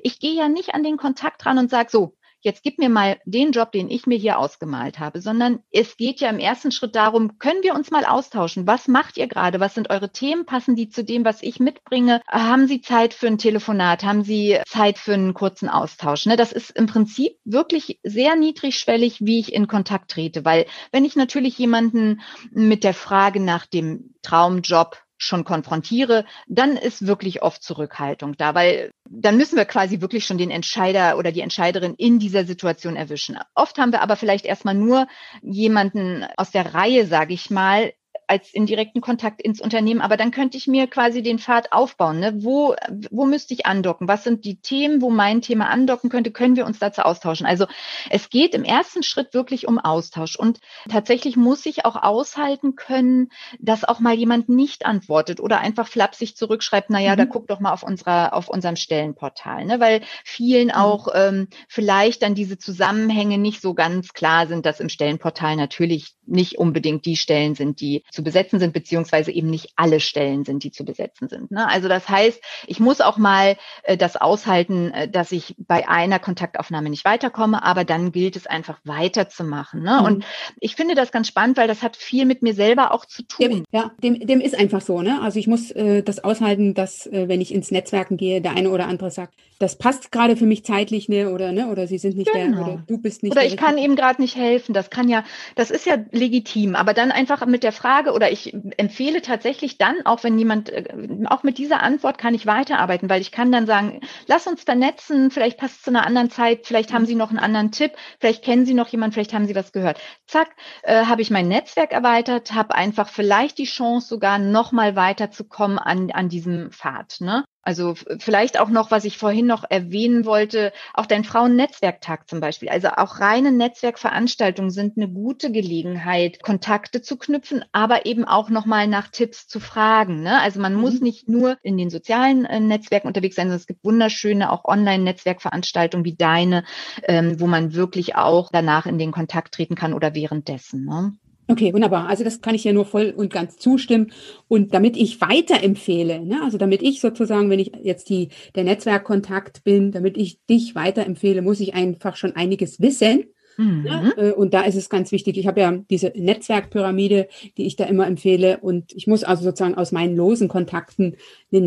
[0.00, 3.18] ich gehe ja nicht an den Kontakt ran und sage, so, jetzt gib mir mal
[3.24, 6.94] den Job, den ich mir hier ausgemalt habe, sondern es geht ja im ersten Schritt
[6.94, 8.66] darum, können wir uns mal austauschen?
[8.66, 9.60] Was macht ihr gerade?
[9.60, 10.46] Was sind eure Themen?
[10.46, 12.20] Passen die zu dem, was ich mitbringe?
[12.28, 14.04] Haben Sie Zeit für ein Telefonat?
[14.04, 16.26] Haben Sie Zeit für einen kurzen Austausch?
[16.26, 21.04] Ne, das ist im Prinzip wirklich sehr niedrigschwellig, wie ich in Kontakt trete, weil wenn
[21.04, 27.62] ich natürlich jemanden mit der Frage nach dem Traumjob schon konfrontiere, dann ist wirklich oft
[27.62, 32.18] Zurückhaltung da, weil dann müssen wir quasi wirklich schon den Entscheider oder die Entscheiderin in
[32.18, 33.38] dieser Situation erwischen.
[33.54, 35.06] Oft haben wir aber vielleicht erstmal nur
[35.42, 37.92] jemanden aus der Reihe, sage ich mal,
[38.32, 42.18] als indirekten Kontakt ins Unternehmen, aber dann könnte ich mir quasi den Pfad aufbauen.
[42.18, 42.32] Ne?
[42.42, 42.74] Wo,
[43.10, 44.08] wo müsste ich andocken?
[44.08, 46.30] Was sind die Themen, wo mein Thema andocken könnte?
[46.30, 47.44] Können wir uns dazu austauschen?
[47.44, 47.66] Also
[48.08, 53.28] es geht im ersten Schritt wirklich um Austausch und tatsächlich muss ich auch aushalten können,
[53.60, 57.18] dass auch mal jemand nicht antwortet oder einfach flapsig zurückschreibt, na ja, mhm.
[57.18, 59.78] da guck doch mal auf unserer, auf unserem Stellenportal, ne?
[59.78, 60.74] weil vielen mhm.
[60.74, 66.14] auch ähm, vielleicht dann diese Zusammenhänge nicht so ganz klar sind, dass im Stellenportal natürlich
[66.24, 70.62] nicht unbedingt die Stellen sind, die zu besetzen sind, beziehungsweise eben nicht alle Stellen sind,
[70.62, 71.50] die zu besetzen sind.
[71.50, 71.68] Ne?
[71.68, 76.18] Also das heißt, ich muss auch mal äh, das aushalten, äh, dass ich bei einer
[76.18, 79.82] Kontaktaufnahme nicht weiterkomme, aber dann gilt es einfach weiterzumachen.
[79.82, 79.98] Ne?
[79.98, 80.06] Mhm.
[80.06, 80.24] Und
[80.60, 83.48] ich finde das ganz spannend, weil das hat viel mit mir selber auch zu tun.
[83.48, 85.02] Dem, ja, dem, dem ist einfach so.
[85.02, 85.20] Ne?
[85.20, 88.70] Also ich muss äh, das aushalten, dass äh, wenn ich ins Netzwerken gehe, der eine
[88.70, 92.16] oder andere sagt, das passt gerade für mich zeitlich, ne, oder ne, oder sie sind
[92.16, 92.56] nicht genau.
[92.56, 93.32] der, oder du bist nicht.
[93.32, 94.72] Oder ich kann ihm gerade nicht helfen.
[94.72, 96.74] Das kann ja, das ist ja legitim.
[96.74, 100.84] Aber dann einfach mit der Frage, oder ich empfehle tatsächlich dann, auch wenn jemand, äh,
[101.26, 105.30] auch mit dieser Antwort kann ich weiterarbeiten, weil ich kann dann sagen, lass uns vernetzen,
[105.30, 108.44] vielleicht passt es zu einer anderen Zeit, vielleicht haben Sie noch einen anderen Tipp, vielleicht
[108.44, 110.00] kennen Sie noch jemanden, vielleicht haben Sie was gehört.
[110.26, 110.48] Zack,
[110.82, 115.78] äh, habe ich mein Netzwerk erweitert, habe einfach vielleicht die Chance sogar noch mal weiterzukommen
[115.78, 117.20] an an diesem Pfad.
[117.20, 117.44] Ne?
[117.62, 122.68] Also vielleicht auch noch, was ich vorhin noch erwähnen wollte, auch dein Frauennetzwerktag zum Beispiel.
[122.68, 128.88] Also auch reine Netzwerkveranstaltungen sind eine gute Gelegenheit, Kontakte zu knüpfen, aber eben auch nochmal
[128.88, 130.22] nach Tipps zu fragen.
[130.22, 130.40] Ne?
[130.40, 130.80] Also man mhm.
[130.80, 134.64] muss nicht nur in den sozialen äh, Netzwerken unterwegs sein, sondern es gibt wunderschöne auch
[134.64, 136.64] Online-Netzwerkveranstaltungen wie deine,
[137.04, 140.84] ähm, wo man wirklich auch danach in den Kontakt treten kann oder währenddessen.
[140.84, 141.12] Ne?
[141.52, 142.08] Okay, wunderbar.
[142.08, 144.12] Also das kann ich ja nur voll und ganz zustimmen.
[144.48, 149.62] Und damit ich weiterempfehle, ne, also damit ich sozusagen, wenn ich jetzt die, der Netzwerkkontakt
[149.62, 153.24] bin, damit ich dich weiterempfehle, muss ich einfach schon einiges wissen.
[153.58, 153.84] Mhm.
[153.86, 155.36] Ja, äh, und da ist es ganz wichtig.
[155.36, 158.58] Ich habe ja diese Netzwerkpyramide, die ich da immer empfehle.
[158.60, 161.16] Und ich muss also sozusagen aus meinen losen Kontakten
[161.52, 161.60] eine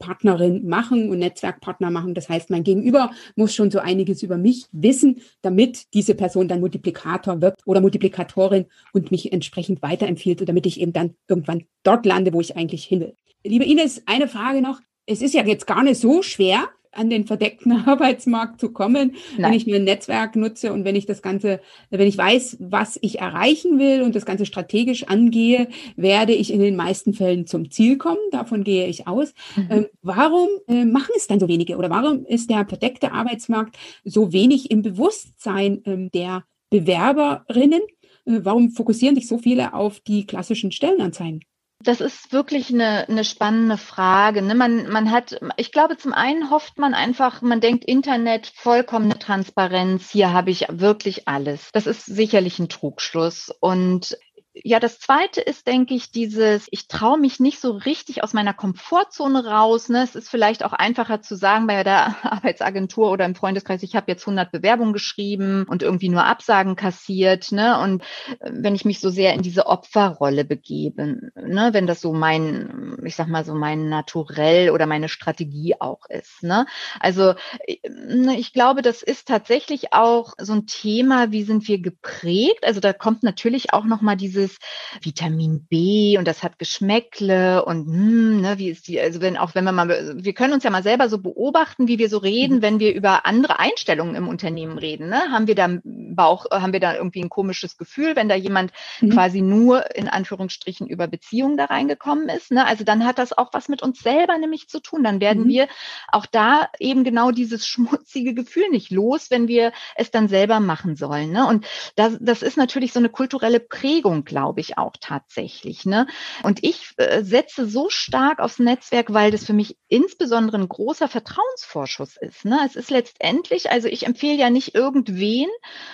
[0.00, 2.14] Netzwerkpartnerin machen und Netzwerkpartner machen.
[2.14, 6.60] Das heißt, mein Gegenüber muss schon so einiges über mich wissen, damit diese Person dann
[6.60, 12.06] Multiplikator wird oder Multiplikatorin und mich entsprechend weiterempfiehlt und damit ich eben dann irgendwann dort
[12.06, 13.14] lande, wo ich eigentlich hin will.
[13.44, 14.80] Liebe Ines, eine Frage noch.
[15.06, 19.50] Es ist ja jetzt gar nicht so schwer, an den verdeckten Arbeitsmarkt zu kommen, Nein.
[19.50, 22.98] wenn ich mir ein Netzwerk nutze und wenn ich das Ganze, wenn ich weiß, was
[23.02, 27.70] ich erreichen will und das Ganze strategisch angehe, werde ich in den meisten Fällen zum
[27.70, 28.18] Ziel kommen.
[28.32, 29.34] Davon gehe ich aus.
[29.56, 29.68] Mhm.
[29.70, 34.32] Ähm, warum äh, machen es dann so wenige oder warum ist der verdeckte Arbeitsmarkt so
[34.32, 37.82] wenig im Bewusstsein ähm, der Bewerberinnen?
[38.24, 41.40] Äh, warum fokussieren sich so viele auf die klassischen Stellenanzeigen?
[41.82, 44.42] Das ist wirklich eine, eine spannende Frage.
[44.42, 44.54] Ne?
[44.54, 50.10] Man, man hat, ich glaube, zum einen hofft man einfach, man denkt Internet, vollkommene Transparenz,
[50.10, 51.70] hier habe ich wirklich alles.
[51.72, 53.50] Das ist sicherlich ein Trugschluss.
[53.60, 54.18] Und
[54.52, 58.52] ja, das zweite ist, denke ich, dieses, ich traue mich nicht so richtig aus meiner
[58.52, 59.88] Komfortzone raus.
[59.88, 60.02] Ne?
[60.02, 64.10] Es ist vielleicht auch einfacher zu sagen bei der Arbeitsagentur oder im Freundeskreis, ich habe
[64.10, 67.52] jetzt 100 Bewerbungen geschrieben und irgendwie nur Absagen kassiert.
[67.52, 67.78] Ne?
[67.80, 68.02] Und
[68.40, 71.70] äh, wenn ich mich so sehr in diese Opferrolle begebe, ne?
[71.72, 76.42] wenn das so mein, ich sag mal so mein Naturell oder meine Strategie auch ist.
[76.42, 76.66] Ne?
[76.98, 77.34] Also
[77.66, 82.64] äh, ne, ich glaube, das ist tatsächlich auch so ein Thema, wie sind wir geprägt?
[82.64, 84.58] Also da kommt natürlich auch nochmal diese dieses
[85.00, 89.54] Vitamin B und das hat Geschmäckle und hm, ne, wie ist die, also wenn auch
[89.54, 92.56] wenn wir mal, wir können uns ja mal selber so beobachten, wie wir so reden,
[92.56, 92.62] mhm.
[92.62, 95.08] wenn wir über andere Einstellungen im Unternehmen reden.
[95.08, 95.20] Ne?
[95.30, 99.10] Haben wir da Bauch, haben wir da irgendwie ein komisches Gefühl, wenn da jemand mhm.
[99.10, 102.50] quasi nur in Anführungsstrichen über Beziehungen da reingekommen ist.
[102.50, 102.66] Ne?
[102.66, 105.04] Also dann hat das auch was mit uns selber nämlich zu tun.
[105.04, 105.48] Dann werden mhm.
[105.48, 105.68] wir
[106.08, 110.96] auch da eben genau dieses schmutzige Gefühl nicht los, wenn wir es dann selber machen
[110.96, 111.30] sollen.
[111.30, 111.46] Ne?
[111.46, 115.84] Und das, das ist natürlich so eine kulturelle Prägung, glaube ich auch tatsächlich.
[115.84, 116.06] Ne?
[116.44, 121.08] Und ich äh, setze so stark aufs Netzwerk, weil das für mich insbesondere ein großer
[121.08, 122.44] Vertrauensvorschuss ist.
[122.44, 122.60] Ne?
[122.64, 125.48] Es ist letztendlich, also ich empfehle ja nicht irgendwen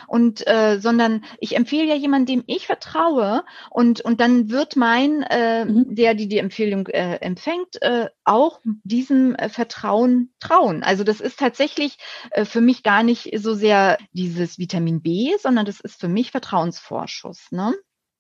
[0.07, 5.23] und äh, sondern ich empfehle ja jemanden, dem ich vertraue und und dann wird mein
[5.23, 5.95] äh, mhm.
[5.95, 10.83] der die die Empfehlung äh, empfängt äh, auch diesem äh, Vertrauen trauen.
[10.83, 11.97] Also das ist tatsächlich
[12.33, 16.33] äh, für mich gar nicht so sehr dieses Vitamin B, sondern das ist für mich
[16.33, 17.51] Vertrauensvorschuss.
[17.51, 17.75] Ne?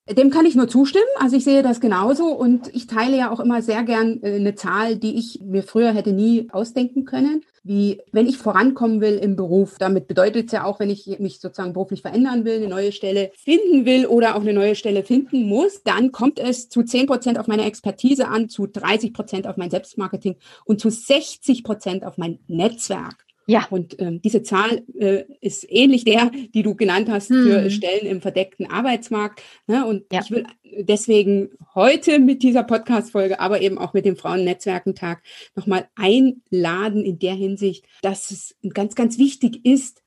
[0.09, 1.05] Dem kann ich nur zustimmen.
[1.19, 4.55] Also ich sehe das genauso und ich teile ja auch immer sehr gern äh, eine
[4.55, 7.43] Zahl, die ich mir früher hätte nie ausdenken können.
[7.65, 11.41] Wie wenn ich vorankommen will im Beruf, damit bedeutet es ja auch, wenn ich mich
[11.41, 15.49] sozusagen beruflich verändern will, eine neue Stelle finden will oder auch eine neue Stelle finden
[15.49, 19.57] muss, dann kommt es zu 10 Prozent auf meine Expertise an, zu 30 Prozent auf
[19.57, 23.26] mein Selbstmarketing und zu 60 Prozent auf mein Netzwerk.
[23.47, 23.67] Ja.
[23.71, 27.45] Und ähm, diese Zahl äh, ist ähnlich der, die du genannt hast hm.
[27.45, 29.43] für Stellen im verdeckten Arbeitsmarkt.
[29.67, 29.87] Ne?
[29.87, 30.21] Und ja.
[30.23, 30.45] ich will
[30.81, 35.23] deswegen heute mit dieser Podcast-Folge, aber eben auch mit dem Frauennetzwerkentag
[35.55, 40.03] nochmal einladen in der Hinsicht, dass es ganz, ganz wichtig ist,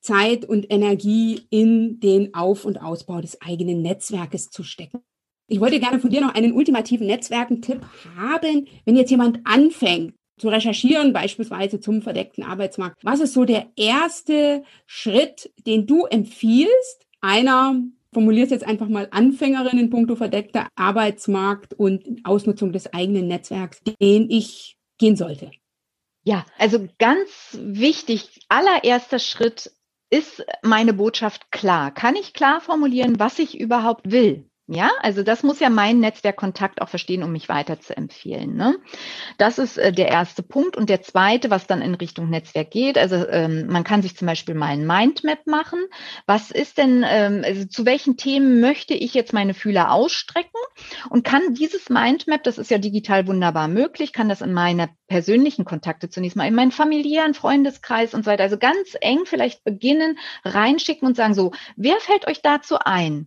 [0.00, 5.00] Zeit und Energie in den Auf- und Ausbau des eigenen Netzwerkes zu stecken.
[5.46, 7.82] Ich wollte gerne von dir noch einen ultimativen Netzwerkentipp
[8.16, 12.98] haben, wenn jetzt jemand anfängt, zu recherchieren, beispielsweise zum verdeckten Arbeitsmarkt.
[13.04, 17.80] Was ist so der erste Schritt, den du empfiehlst, einer
[18.12, 24.28] formuliert jetzt einfach mal Anfängerin in puncto verdeckter Arbeitsmarkt und Ausnutzung des eigenen Netzwerks, den
[24.30, 25.52] ich gehen sollte?
[26.24, 29.70] Ja, also ganz wichtig, allererster Schritt
[30.10, 31.94] ist meine Botschaft klar.
[31.94, 34.50] Kann ich klar formulieren, was ich überhaupt will?
[34.68, 38.54] Ja, also das muss ja mein Netzwerkkontakt auch verstehen, um mich weiter zu empfehlen.
[38.54, 38.78] Ne?
[39.36, 40.76] Das ist äh, der erste Punkt.
[40.76, 44.26] Und der zweite, was dann in Richtung Netzwerk geht, also ähm, man kann sich zum
[44.26, 45.80] Beispiel mal ein Mindmap machen.
[46.26, 50.60] Was ist denn, ähm, also zu welchen Themen möchte ich jetzt meine Fühler ausstrecken?
[51.10, 55.64] Und kann dieses Mindmap, das ist ja digital wunderbar möglich, kann das in meine persönlichen
[55.64, 60.18] Kontakte zunächst mal, in meinen familiären Freundeskreis und so weiter, also ganz eng vielleicht beginnen,
[60.44, 63.26] reinschicken und sagen so, wer fällt euch dazu ein?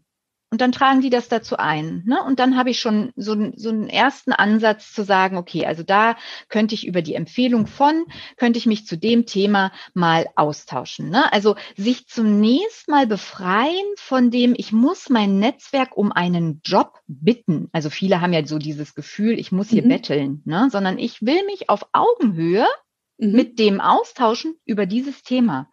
[0.55, 2.03] Und dann tragen die das dazu ein.
[2.05, 2.23] Ne?
[2.23, 6.15] Und dann habe ich schon so, so einen ersten Ansatz zu sagen, okay, also da
[6.47, 8.05] könnte ich über die Empfehlung von,
[8.37, 11.09] könnte ich mich zu dem Thema mal austauschen.
[11.09, 11.29] Ne?
[11.33, 17.67] Also sich zunächst mal befreien von dem, ich muss mein Netzwerk um einen Job bitten.
[17.73, 19.89] Also viele haben ja so dieses Gefühl, ich muss hier mhm.
[19.89, 20.69] betteln, ne?
[20.71, 22.65] sondern ich will mich auf Augenhöhe
[23.17, 23.31] mhm.
[23.33, 25.67] mit dem austauschen über dieses Thema.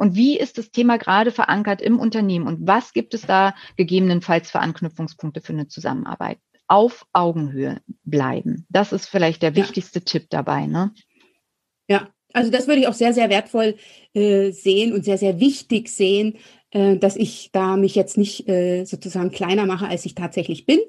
[0.00, 2.46] Und wie ist das Thema gerade verankert im Unternehmen?
[2.46, 6.38] Und was gibt es da gegebenenfalls für Anknüpfungspunkte für eine Zusammenarbeit?
[6.68, 8.64] Auf Augenhöhe bleiben.
[8.70, 10.04] Das ist vielleicht der wichtigste ja.
[10.06, 10.66] Tipp dabei.
[10.66, 10.94] Ne?
[11.86, 13.76] Ja, also das würde ich auch sehr, sehr wertvoll
[14.14, 16.38] äh, sehen und sehr, sehr wichtig sehen,
[16.70, 20.80] äh, dass ich da mich jetzt nicht äh, sozusagen kleiner mache, als ich tatsächlich bin,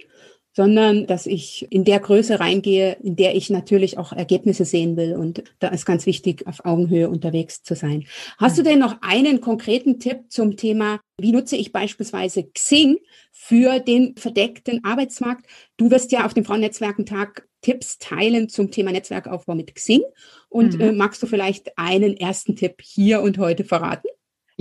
[0.54, 5.16] sondern dass ich in der Größe reingehe, in der ich natürlich auch Ergebnisse sehen will.
[5.16, 8.06] Und da ist ganz wichtig, auf Augenhöhe unterwegs zu sein.
[8.38, 12.98] Hast du denn noch einen konkreten Tipp zum Thema, wie nutze ich beispielsweise Xing
[13.32, 15.46] für den verdeckten Arbeitsmarkt?
[15.78, 20.02] Du wirst ja auf dem Frauennetzwerkentag Tipps teilen zum Thema Netzwerkaufbau mit Xing.
[20.50, 20.82] Und mhm.
[20.82, 24.08] äh, magst du vielleicht einen ersten Tipp hier und heute verraten?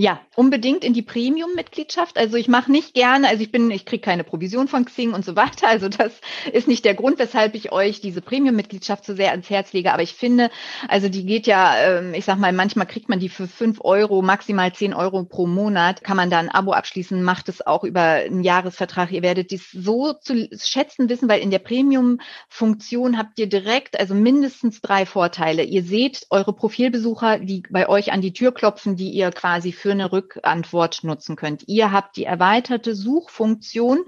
[0.01, 2.17] Ja, unbedingt in die Premium-Mitgliedschaft.
[2.17, 5.23] Also ich mache nicht gerne, also ich bin, ich kriege keine Provision von Xing und
[5.23, 5.67] so weiter.
[5.67, 6.11] Also das
[6.51, 9.93] ist nicht der Grund, weshalb ich euch diese Premium-Mitgliedschaft so sehr ans Herz lege.
[9.93, 10.49] Aber ich finde,
[10.87, 14.23] also die geht ja, ähm, ich sag mal, manchmal kriegt man die für fünf Euro,
[14.23, 16.03] maximal zehn Euro pro Monat.
[16.03, 19.11] Kann man da ein Abo abschließen, macht es auch über einen Jahresvertrag.
[19.11, 24.15] Ihr werdet dies so zu schätzen wissen, weil in der Premium-Funktion habt ihr direkt, also
[24.15, 25.61] mindestens drei Vorteile.
[25.61, 29.90] Ihr seht eure Profilbesucher, die bei euch an die Tür klopfen, die ihr quasi für
[29.91, 31.67] für eine Rückantwort nutzen könnt.
[31.67, 34.05] Ihr habt die erweiterte Suchfunktion,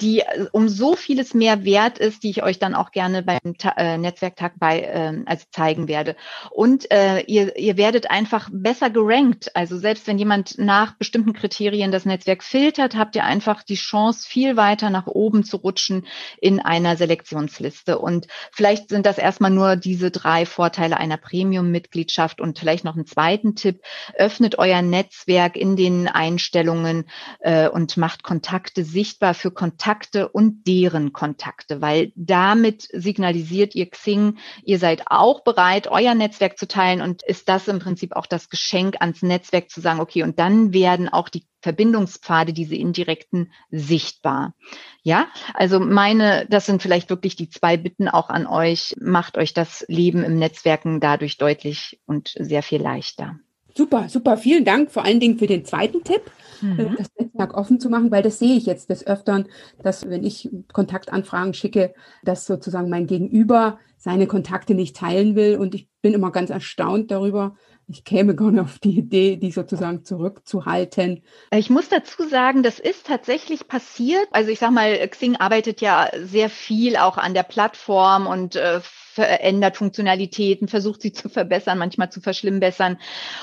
[0.00, 3.38] die äh, um so vieles mehr wert ist, die ich euch dann auch gerne beim
[3.76, 6.16] äh, Netzwerktag bei äh, also zeigen werde.
[6.50, 9.54] Und äh, ihr, ihr werdet einfach besser gerankt.
[9.54, 14.28] Also selbst wenn jemand nach bestimmten Kriterien das Netzwerk filtert, habt ihr einfach die Chance,
[14.28, 16.06] viel weiter nach oben zu rutschen
[16.40, 18.00] in einer Selektionsliste.
[18.00, 23.06] Und vielleicht sind das erstmal nur diese drei Vorteile einer Premium-Mitgliedschaft und vielleicht noch einen
[23.06, 23.82] zweiten Tipp.
[24.14, 27.04] Öffnet euer Netz Netzwerk in den Einstellungen
[27.40, 34.38] äh, und macht Kontakte sichtbar für Kontakte und deren Kontakte, weil damit signalisiert ihr Xing,
[34.64, 38.48] ihr seid auch bereit, euer Netzwerk zu teilen und ist das im Prinzip auch das
[38.48, 44.54] Geschenk ans Netzwerk zu sagen, okay, und dann werden auch die Verbindungspfade, diese indirekten, sichtbar.
[45.02, 48.96] Ja, also meine, das sind vielleicht wirklich die zwei Bitten auch an euch.
[48.98, 53.38] Macht euch das Leben im Netzwerken dadurch deutlich und sehr viel leichter.
[53.80, 54.36] Super, super.
[54.36, 56.96] Vielen Dank vor allen Dingen für den zweiten Tipp, äh, mhm.
[56.98, 59.48] das Netzwerk offen zu machen, weil das sehe ich jetzt des Öfteren,
[59.82, 65.56] dass wenn ich Kontaktanfragen schicke, dass sozusagen mein Gegenüber seine Kontakte nicht teilen will.
[65.56, 67.56] Und ich bin immer ganz erstaunt darüber.
[67.86, 71.22] Ich käme gar nicht auf die Idee, die sozusagen zurückzuhalten.
[71.50, 74.28] Ich muss dazu sagen, das ist tatsächlich passiert.
[74.30, 78.80] Also ich sage mal, Xing arbeitet ja sehr viel auch an der Plattform und äh,
[79.20, 82.98] verändert Funktionalitäten, versucht sie zu verbessern, manchmal zu verschlimmbessern.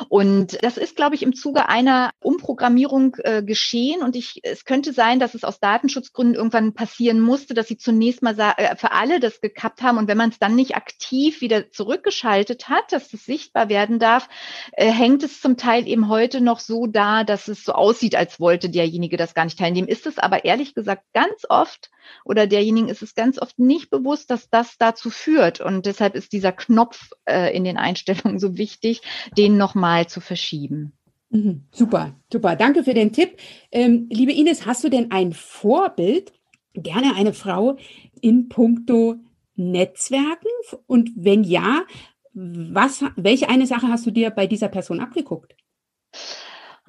[0.10, 4.02] Und das ist, glaube ich, im Zuge einer Umprogrammierung äh, geschehen.
[4.02, 8.24] Und ich, es könnte sein, dass es aus Datenschutzgründen irgendwann passieren musste, dass sie zunächst
[8.24, 10.00] mal äh, für alle das gekappt haben.
[10.00, 14.30] Und wenn man es dann nicht aktiv wieder zurückgeschaltet hat, dass es sichtbar werden darf,
[14.72, 18.40] äh, hängt es zum Teil eben heute noch so da, dass es so aussieht, als
[18.40, 19.88] wollte derjenige das gar nicht teilnehmen.
[19.88, 21.92] Ist es aber ehrlich gesagt ganz oft
[22.26, 25.62] oder derjenigen ist es ganz oft nicht bewusst, dass das dazu führt.
[25.68, 29.02] Und deshalb ist dieser Knopf äh, in den Einstellungen so wichtig,
[29.38, 30.94] den nochmal zu verschieben.
[31.30, 32.56] Mhm, super, super.
[32.56, 33.38] Danke für den Tipp.
[33.72, 36.32] Ähm, liebe Ines, hast du denn ein Vorbild,
[36.74, 37.78] gerne eine Frau
[38.22, 39.16] in puncto
[39.56, 40.48] Netzwerken?
[40.86, 41.84] Und wenn ja,
[42.34, 45.56] was, welche eine Sache hast du dir bei dieser Person abgeguckt?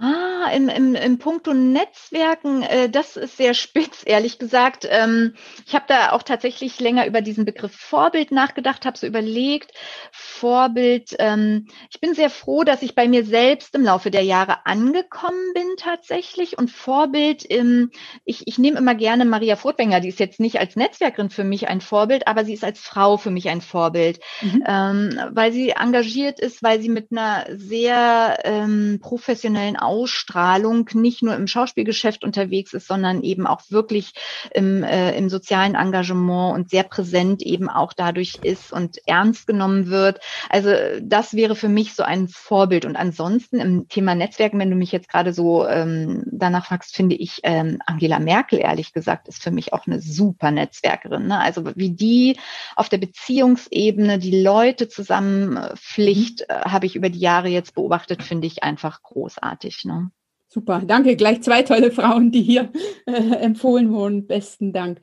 [0.01, 4.87] Ah, im, im, im Punkto Netzwerken, äh, das ist sehr spitz, ehrlich gesagt.
[4.89, 5.35] Ähm,
[5.67, 9.73] ich habe da auch tatsächlich länger über diesen Begriff Vorbild nachgedacht, habe so überlegt,
[10.13, 14.67] Vorbild, ähm, ich bin sehr froh, dass ich bei mir selbst im Laufe der Jahre
[14.67, 16.57] angekommen bin tatsächlich.
[16.57, 17.91] Und Vorbild, ähm,
[18.25, 21.67] ich, ich nehme immer gerne Maria Furtwänger, die ist jetzt nicht als Netzwerkerin für mich
[21.67, 24.63] ein Vorbild, aber sie ist als Frau für mich ein Vorbild, mhm.
[24.65, 31.35] ähm, weil sie engagiert ist, weil sie mit einer sehr ähm, professionellen Ausstrahlung nicht nur
[31.35, 34.13] im Schauspielgeschäft unterwegs ist, sondern eben auch wirklich
[34.53, 39.89] im, äh, im sozialen Engagement und sehr präsent eben auch dadurch ist und ernst genommen
[39.89, 40.21] wird.
[40.51, 40.71] Also
[41.01, 42.85] das wäre für mich so ein Vorbild.
[42.85, 47.17] Und ansonsten im Thema Netzwerken, wenn du mich jetzt gerade so ähm, danach fragst, finde
[47.17, 51.27] ich ähm, Angela Merkel, ehrlich gesagt, ist für mich auch eine super Netzwerkerin.
[51.27, 51.39] Ne?
[51.39, 52.37] Also wie die
[52.77, 58.47] auf der Beziehungsebene die Leute zusammenpflicht, äh, habe ich über die Jahre jetzt beobachtet, finde
[58.47, 59.85] ich einfach großartig wichtig.
[59.85, 60.11] Ne?
[60.49, 61.17] Super, danke.
[61.17, 62.73] Gleich zwei tolle Frauen, die hier
[63.07, 64.27] äh, empfohlen wurden.
[64.27, 65.01] Besten Dank.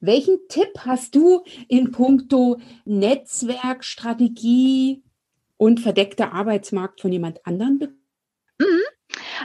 [0.00, 5.02] Welchen Tipp hast du in puncto Netzwerk, Strategie
[5.56, 8.02] und verdeckter Arbeitsmarkt von jemand anderen bekommen?
[8.58, 8.95] Mhm.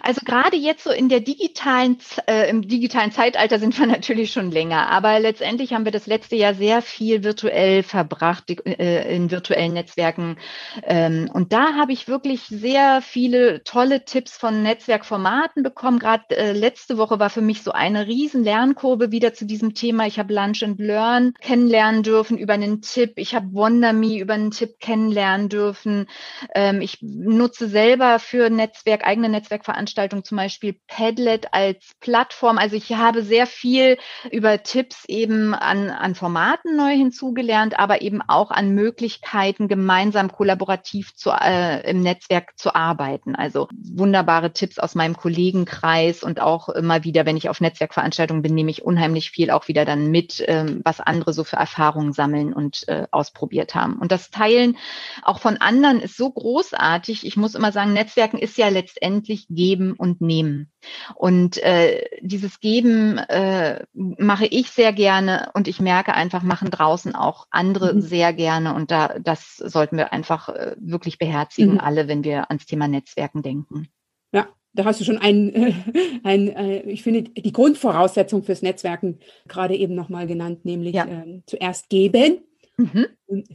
[0.03, 4.51] Also gerade jetzt so in der digitalen, äh, im digitalen Zeitalter sind wir natürlich schon
[4.51, 9.73] länger, aber letztendlich haben wir das letzte Jahr sehr viel virtuell verbracht äh, in virtuellen
[9.73, 10.37] Netzwerken.
[10.83, 15.99] Ähm, und da habe ich wirklich sehr viele tolle Tipps von Netzwerkformaten bekommen.
[15.99, 20.07] Gerade äh, letzte Woche war für mich so eine riesen Lernkurve wieder zu diesem Thema.
[20.07, 23.13] Ich habe Lunch and Learn kennenlernen dürfen über einen Tipp.
[23.15, 26.07] Ich habe WonderMe über einen Tipp kennenlernen dürfen.
[26.55, 32.59] Ähm, ich nutze selber für Netzwerk, eigene Netzwerkveranstaltungen Veranstaltung zum Beispiel Padlet als Plattform.
[32.59, 33.97] Also ich habe sehr viel
[34.29, 41.15] über Tipps eben an, an Formaten neu hinzugelernt, aber eben auch an Möglichkeiten, gemeinsam kollaborativ
[41.15, 43.35] zu, äh, im Netzwerk zu arbeiten.
[43.35, 48.53] Also wunderbare Tipps aus meinem Kollegenkreis und auch immer wieder, wenn ich auf Netzwerkveranstaltungen bin,
[48.53, 52.53] nehme ich unheimlich viel auch wieder dann mit, ähm, was andere so für Erfahrungen sammeln
[52.53, 53.95] und äh, ausprobiert haben.
[53.95, 54.77] Und das Teilen
[55.23, 57.25] auch von anderen ist so großartig.
[57.25, 60.69] Ich muss immer sagen, Netzwerken ist ja letztendlich geben Geben und Nehmen.
[61.15, 67.15] Und äh, dieses Geben äh, mache ich sehr gerne und ich merke einfach, machen draußen
[67.15, 68.01] auch andere mhm.
[68.01, 68.73] sehr gerne.
[68.75, 71.79] Und da das sollten wir einfach äh, wirklich beherzigen, mhm.
[71.79, 73.87] alle, wenn wir ans Thema Netzwerken denken.
[74.33, 75.73] Ja, da hast du schon ein,
[76.23, 81.05] ein äh, ich finde, die Grundvoraussetzung fürs Netzwerken gerade eben nochmal genannt, nämlich ja.
[81.05, 82.41] äh, zuerst geben,
[82.75, 83.05] mhm.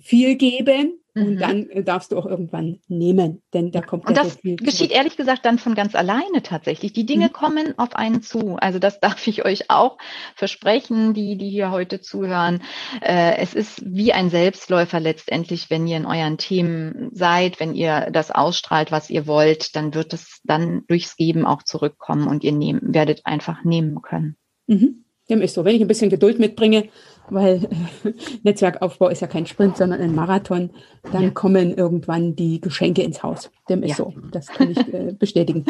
[0.00, 1.38] viel geben und mhm.
[1.38, 4.76] dann äh, darfst du auch irgendwann nehmen, denn da kommt Und das so viel geschieht
[4.76, 4.96] zurück.
[4.96, 6.92] ehrlich gesagt dann von ganz alleine tatsächlich.
[6.92, 7.32] Die Dinge mhm.
[7.32, 8.56] kommen auf einen zu.
[8.56, 9.96] Also das darf ich euch auch
[10.34, 12.62] versprechen, die, die hier heute zuhören.
[13.00, 18.10] Äh, es ist wie ein Selbstläufer letztendlich, wenn ihr in euren Themen seid, wenn ihr
[18.12, 22.52] das ausstrahlt, was ihr wollt, dann wird es dann durchs Geben auch zurückkommen und ihr
[22.52, 24.36] nehmen, werdet einfach nehmen können.
[24.66, 25.05] Mhm.
[25.28, 25.64] Dem ist so.
[25.64, 26.88] Wenn ich ein bisschen Geduld mitbringe,
[27.28, 27.64] weil
[28.04, 28.12] äh,
[28.42, 30.70] Netzwerkaufbau ist ja kein Sprint, sondern ein Marathon,
[31.12, 31.30] dann ja.
[31.30, 33.50] kommen irgendwann die Geschenke ins Haus.
[33.68, 33.96] Dem ist ja.
[33.96, 34.14] so.
[34.30, 35.64] Das kann ich äh, bestätigen.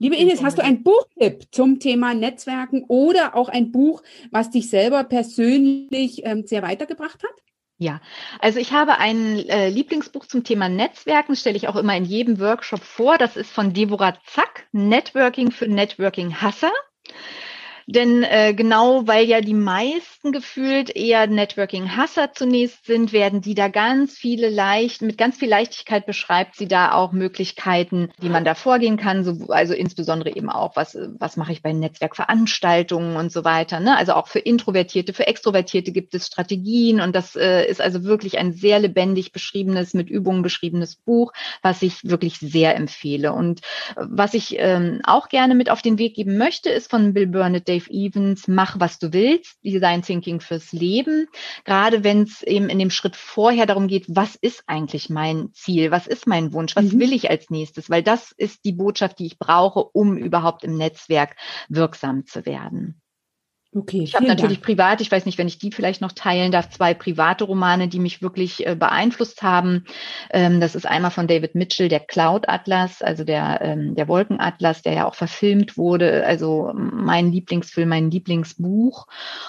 [0.00, 4.70] Liebe Ines, hast du einen Buchtipp zum Thema Netzwerken oder auch ein Buch, was dich
[4.70, 7.34] selber persönlich ähm, sehr weitergebracht hat?
[7.78, 8.00] Ja,
[8.40, 12.38] also ich habe ein äh, Lieblingsbuch zum Thema Netzwerken, stelle ich auch immer in jedem
[12.38, 13.18] Workshop vor.
[13.18, 16.72] Das ist von Deborah Zack, Networking für Networking-Hasser.
[17.90, 23.68] Denn äh, genau weil ja die meisten gefühlt eher Networking-Hasser zunächst sind, werden die da
[23.68, 28.54] ganz viele leicht, mit ganz viel Leichtigkeit beschreibt sie da auch Möglichkeiten, wie man da
[28.54, 29.24] vorgehen kann.
[29.24, 33.80] So, also insbesondere eben auch, was, was mache ich bei Netzwerkveranstaltungen und so weiter.
[33.80, 33.96] Ne?
[33.96, 38.36] Also auch für Introvertierte, für Extrovertierte gibt es Strategien und das äh, ist also wirklich
[38.36, 41.32] ein sehr lebendig beschriebenes, mit Übungen beschriebenes Buch,
[41.62, 43.32] was ich wirklich sehr empfehle.
[43.32, 43.62] Und
[43.96, 47.66] was ich ähm, auch gerne mit auf den Weg geben möchte, ist von Bill Burnett,
[47.78, 51.28] Dave Evans, mach was du willst, Design Thinking fürs Leben.
[51.64, 55.90] Gerade wenn es eben in dem Schritt vorher darum geht, was ist eigentlich mein Ziel,
[55.90, 57.00] was ist mein Wunsch, was mhm.
[57.00, 60.76] will ich als nächstes, weil das ist die Botschaft, die ich brauche, um überhaupt im
[60.76, 61.36] Netzwerk
[61.68, 63.00] wirksam zu werden.
[63.74, 64.66] Okay, ich habe natürlich Dank.
[64.66, 67.98] privat, ich weiß nicht, wenn ich die vielleicht noch teilen darf, zwei private Romane, die
[67.98, 69.84] mich wirklich äh, beeinflusst haben.
[70.30, 74.80] Ähm, das ist einmal von David Mitchell, der Cloud Atlas, also der, ähm, der Wolkenatlas,
[74.80, 76.24] der ja auch verfilmt wurde.
[76.24, 79.06] Also mein Lieblingsfilm, mein Lieblingsbuch.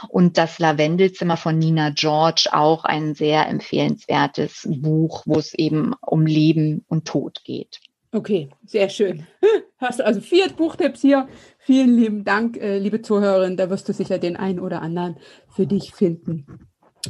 [0.09, 6.25] Und das Lavendelzimmer von Nina George, auch ein sehr empfehlenswertes Buch, wo es eben um
[6.25, 7.79] Leben und Tod geht.
[8.11, 9.27] Okay, sehr schön.
[9.77, 11.27] Hast du also vier Buchtipps hier.
[11.59, 13.55] Vielen lieben Dank, äh, liebe Zuhörerin.
[13.55, 16.45] Da wirst du sicher den einen oder anderen für dich finden.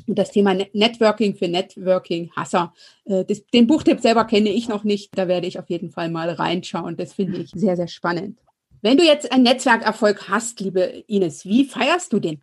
[0.07, 2.73] Und das Thema Networking für Networking-Hasser.
[3.05, 5.17] Äh, den Buchtipp selber kenne ich noch nicht.
[5.17, 6.97] Da werde ich auf jeden Fall mal reinschauen.
[6.97, 8.37] Das finde ich sehr, sehr spannend.
[8.81, 12.41] Wenn du jetzt einen Netzwerkerfolg hast, liebe Ines, wie feierst du den?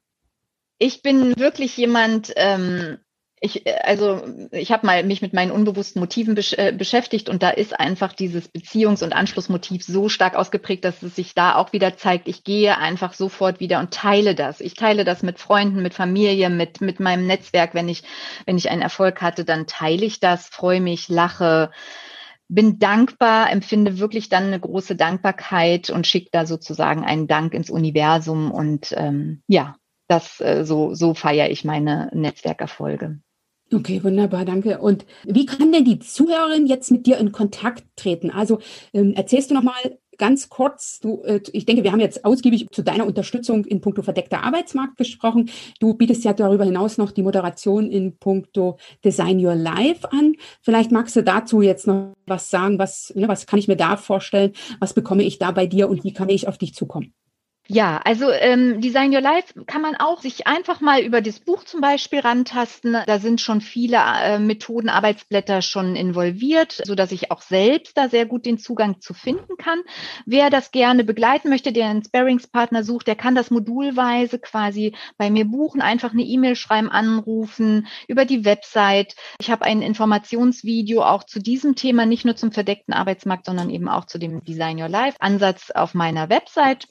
[0.78, 2.98] Ich bin wirklich jemand, ähm,
[3.40, 7.42] ich, äh, also ich habe mal mich mit meinen unbewussten Motiven besch äh, beschäftigt und
[7.42, 11.72] da ist einfach dieses Beziehungs- und Anschlussmotiv so stark ausgeprägt, dass es sich da auch
[11.72, 12.28] wieder zeigt.
[12.28, 14.60] Ich gehe einfach sofort wieder und teile das.
[14.60, 17.74] Ich teile das mit Freunden, mit Familie, mit mit meinem Netzwerk.
[17.74, 18.04] Wenn ich
[18.46, 21.70] wenn ich einen Erfolg hatte, dann teile ich das, freue mich, lache,
[22.48, 27.70] bin dankbar, empfinde wirklich dann eine große Dankbarkeit und schicke da sozusagen einen Dank ins
[27.70, 29.76] Universum und ähm, ja,
[30.08, 33.20] das äh, so so feiere ich meine Netzwerkerfolge.
[33.72, 34.78] Okay, wunderbar, danke.
[34.78, 38.30] Und wie kann denn die Zuhörerin jetzt mit dir in Kontakt treten?
[38.30, 38.60] Also
[38.92, 39.74] ähm, erzählst du noch mal
[40.18, 44.02] ganz kurz, du, äh, ich denke, wir haben jetzt ausgiebig zu deiner Unterstützung in puncto
[44.02, 45.50] verdeckter Arbeitsmarkt gesprochen.
[45.80, 50.34] Du bietest ja darüber hinaus noch die Moderation in puncto Design Your Life an.
[50.62, 53.96] Vielleicht magst du dazu jetzt noch was sagen, was, ne, was kann ich mir da
[53.96, 57.12] vorstellen, was bekomme ich da bei dir und wie kann ich auf dich zukommen?
[57.68, 61.64] Ja, also ähm, Design Your Life kann man auch sich einfach mal über das Buch
[61.64, 62.96] zum Beispiel rantasten.
[63.06, 68.08] Da sind schon viele äh, Methoden, Arbeitsblätter schon involviert, so dass ich auch selbst da
[68.08, 69.80] sehr gut den Zugang zu finden kann.
[70.26, 75.28] Wer das gerne begleiten möchte, der einen Sparringspartner sucht, der kann das modulweise quasi bei
[75.30, 79.16] mir buchen, einfach eine E-Mail schreiben, anrufen über die Website.
[79.40, 83.88] Ich habe ein Informationsvideo auch zu diesem Thema, nicht nur zum verdeckten Arbeitsmarkt, sondern eben
[83.88, 86.86] auch zu dem Design Your Life Ansatz auf meiner Website.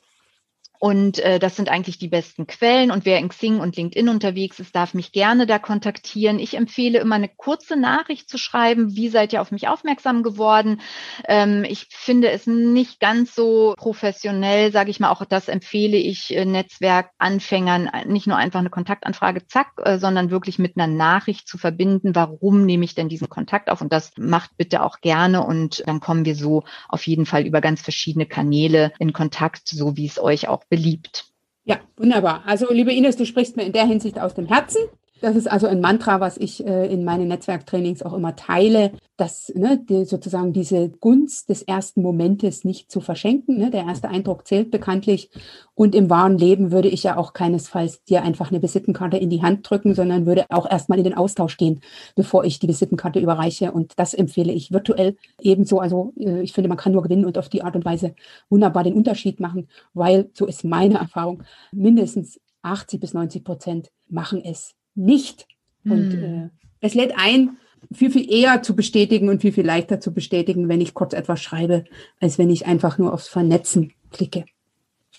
[0.79, 2.91] Und äh, das sind eigentlich die besten Quellen.
[2.91, 6.39] Und wer in Xing und LinkedIn unterwegs ist, darf mich gerne da kontaktieren.
[6.39, 8.95] Ich empfehle immer eine kurze Nachricht zu schreiben.
[8.95, 10.81] Wie seid ihr auf mich aufmerksam geworden?
[11.27, 15.11] Ähm, ich finde es nicht ganz so professionell, sage ich mal.
[15.11, 20.59] Auch das empfehle ich äh, Netzwerkanfängern, nicht nur einfach eine Kontaktanfrage, zack, äh, sondern wirklich
[20.59, 22.15] mit einer Nachricht zu verbinden.
[22.15, 23.81] Warum nehme ich denn diesen Kontakt auf?
[23.81, 25.45] Und das macht bitte auch gerne.
[25.45, 29.95] Und dann kommen wir so auf jeden Fall über ganz verschiedene Kanäle in Kontakt, so
[29.97, 31.25] wie es euch auch beliebt.
[31.63, 32.43] Ja, wunderbar.
[32.45, 34.81] Also, liebe Ines, du sprichst mir in der Hinsicht aus dem Herzen.
[35.21, 39.49] Das ist also ein Mantra, was ich äh, in meinen Netzwerktrainings auch immer teile, dass
[39.55, 43.57] ne, die, sozusagen diese Gunst des ersten Momentes nicht zu verschenken.
[43.57, 43.71] Ne?
[43.71, 45.29] Der erste Eindruck zählt bekanntlich.
[45.73, 49.41] Und im wahren Leben würde ich ja auch keinesfalls dir einfach eine Visitenkarte in die
[49.41, 51.79] Hand drücken, sondern würde auch erstmal in den Austausch gehen,
[52.15, 53.71] bevor ich die Visitenkarte überreiche.
[53.71, 55.79] Und das empfehle ich virtuell ebenso.
[55.79, 58.15] Also äh, ich finde, man kann nur gewinnen und auf die Art und Weise
[58.49, 64.43] wunderbar den Unterschied machen, weil, so ist meine Erfahrung, mindestens 80 bis 90 Prozent machen
[64.43, 65.47] es nicht.
[65.83, 66.23] Und hm.
[66.23, 66.49] äh,
[66.81, 67.57] es lädt ein,
[67.93, 71.41] viel, viel eher zu bestätigen und viel, viel leichter zu bestätigen, wenn ich kurz etwas
[71.41, 71.85] schreibe,
[72.19, 74.45] als wenn ich einfach nur aufs Vernetzen klicke.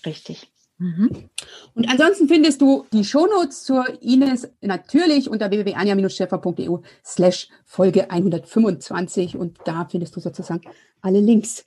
[0.05, 0.51] Richtig.
[0.79, 1.29] Mhm.
[1.73, 9.57] Und ansonsten findest du die Shownotes zur Ines natürlich unter www.anja-schäfer.eu slash Folge 125 und
[9.65, 10.61] da findest du sozusagen
[11.01, 11.65] alle Links.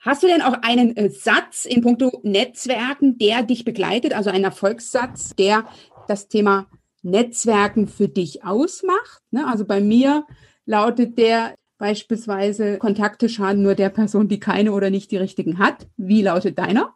[0.00, 4.44] Hast du denn auch einen äh, Satz in puncto Netzwerken, der dich begleitet, also einen
[4.44, 5.64] Erfolgssatz, der
[6.08, 6.66] das Thema
[7.02, 9.22] Netzwerken für dich ausmacht.
[9.30, 9.46] Ne?
[9.46, 10.24] Also bei mir
[10.66, 15.86] lautet der beispielsweise Kontakte schaden nur der Person, die keine oder nicht die richtigen hat.
[15.96, 16.94] Wie lautet deiner?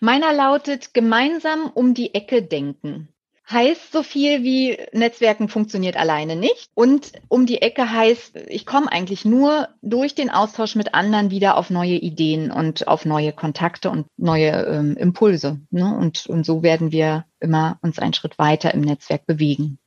[0.00, 3.08] Meiner lautet gemeinsam um die Ecke denken.
[3.52, 6.70] Heißt so viel wie Netzwerken funktioniert alleine nicht.
[6.74, 11.56] Und um die Ecke heißt, ich komme eigentlich nur durch den Austausch mit anderen wieder
[11.56, 15.60] auf neue Ideen und auf neue Kontakte und neue ähm, Impulse.
[15.70, 15.94] Ne?
[15.96, 19.78] Und, und so werden wir immer uns einen Schritt weiter im Netzwerk bewegen.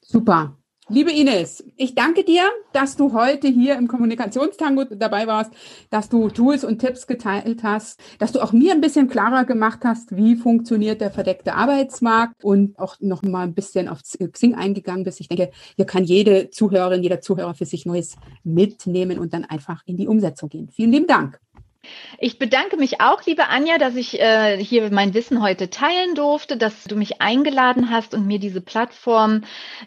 [0.00, 0.58] Super.
[0.90, 2.42] Liebe Ines, ich danke dir,
[2.74, 5.50] dass du heute hier im Kommunikationstango dabei warst,
[5.88, 9.80] dass du Tools und Tipps geteilt hast, dass du auch mir ein bisschen klarer gemacht
[9.84, 15.04] hast, wie funktioniert der verdeckte Arbeitsmarkt und auch noch mal ein bisschen auf Xing eingegangen
[15.04, 15.20] bist.
[15.20, 19.82] Ich denke, hier kann jede Zuhörerin, jeder Zuhörer für sich Neues mitnehmen und dann einfach
[19.86, 20.68] in die Umsetzung gehen.
[20.68, 21.40] Vielen lieben Dank.
[22.18, 26.56] Ich bedanke mich auch, liebe Anja, dass ich äh, hier mein Wissen heute teilen durfte,
[26.56, 29.42] dass du mich eingeladen hast und mir diese Plattform,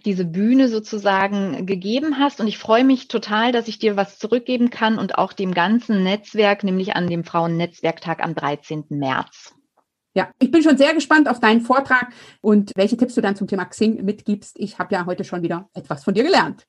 [0.06, 2.39] diese Bühne sozusagen gegeben hast.
[2.39, 6.04] Und ich freue mich total, dass ich dir was zurückgeben kann und auch dem ganzen
[6.04, 8.86] Netzwerk, nämlich an dem Frauennetzwerktag am 13.
[8.89, 9.54] März.
[10.14, 12.08] Ja, ich bin schon sehr gespannt auf deinen Vortrag
[12.41, 14.58] und welche Tipps du dann zum Thema Xing mitgibst.
[14.58, 16.66] Ich habe ja heute schon wieder etwas von dir gelernt.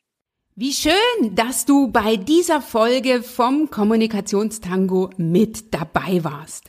[0.60, 6.64] Wie schön, dass du bei dieser Folge vom Kommunikationstango mit dabei warst.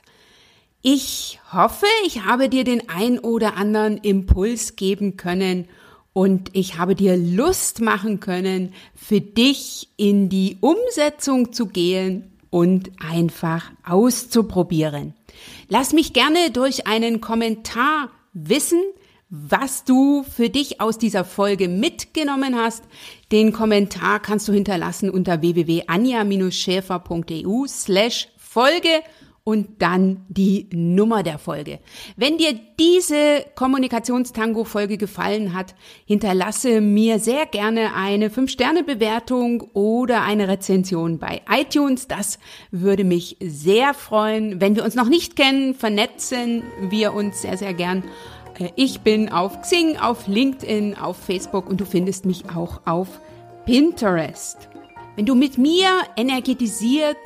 [0.84, 5.68] Ich hoffe, ich habe dir den ein oder anderen Impuls geben können
[6.14, 12.92] und ich habe dir Lust machen können, für dich in die Umsetzung zu gehen und
[13.00, 15.16] einfach auszuprobieren.
[15.68, 18.84] Lass mich gerne durch einen Kommentar wissen,
[19.30, 22.84] was du für dich aus dieser Folge mitgenommen hast.
[23.32, 29.04] Den Kommentar kannst du hinterlassen unter www.anja-schäfer.eu slash Folge
[29.44, 31.80] und dann die Nummer der Folge.
[32.16, 35.74] Wenn dir diese Kommunikationstango-Folge gefallen hat,
[36.06, 42.08] hinterlasse mir sehr gerne eine 5-Sterne-Bewertung oder eine Rezension bei iTunes.
[42.08, 42.38] Das
[42.70, 44.62] würde mich sehr freuen.
[44.62, 48.04] Wenn wir uns noch nicht kennen, vernetzen wir uns sehr, sehr gern
[48.76, 53.08] ich bin auf Xing, auf LinkedIn, auf Facebook und du findest mich auch auf
[53.66, 54.70] Pinterest.
[55.16, 57.18] Wenn du mit mir energetisiert,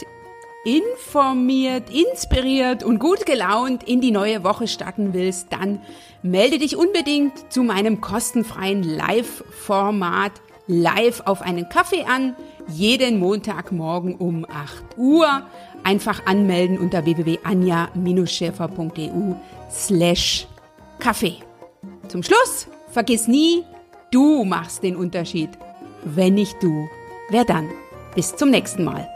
[0.65, 5.79] informiert, inspiriert und gut gelaunt in die neue Woche starten willst, dann
[6.21, 10.33] melde dich unbedingt zu meinem kostenfreien Live-Format
[10.67, 12.35] live auf einen Kaffee an,
[12.67, 15.43] jeden Montagmorgen um 8 Uhr.
[15.83, 19.35] Einfach anmelden unter www.anja-schäfer.eu
[19.69, 20.47] slash
[20.99, 21.37] Kaffee.
[22.07, 23.63] Zum Schluss, vergiss nie,
[24.11, 25.49] du machst den Unterschied.
[26.03, 26.87] Wenn nicht du,
[27.29, 27.69] wer dann?
[28.15, 29.07] Bis zum nächsten Mal.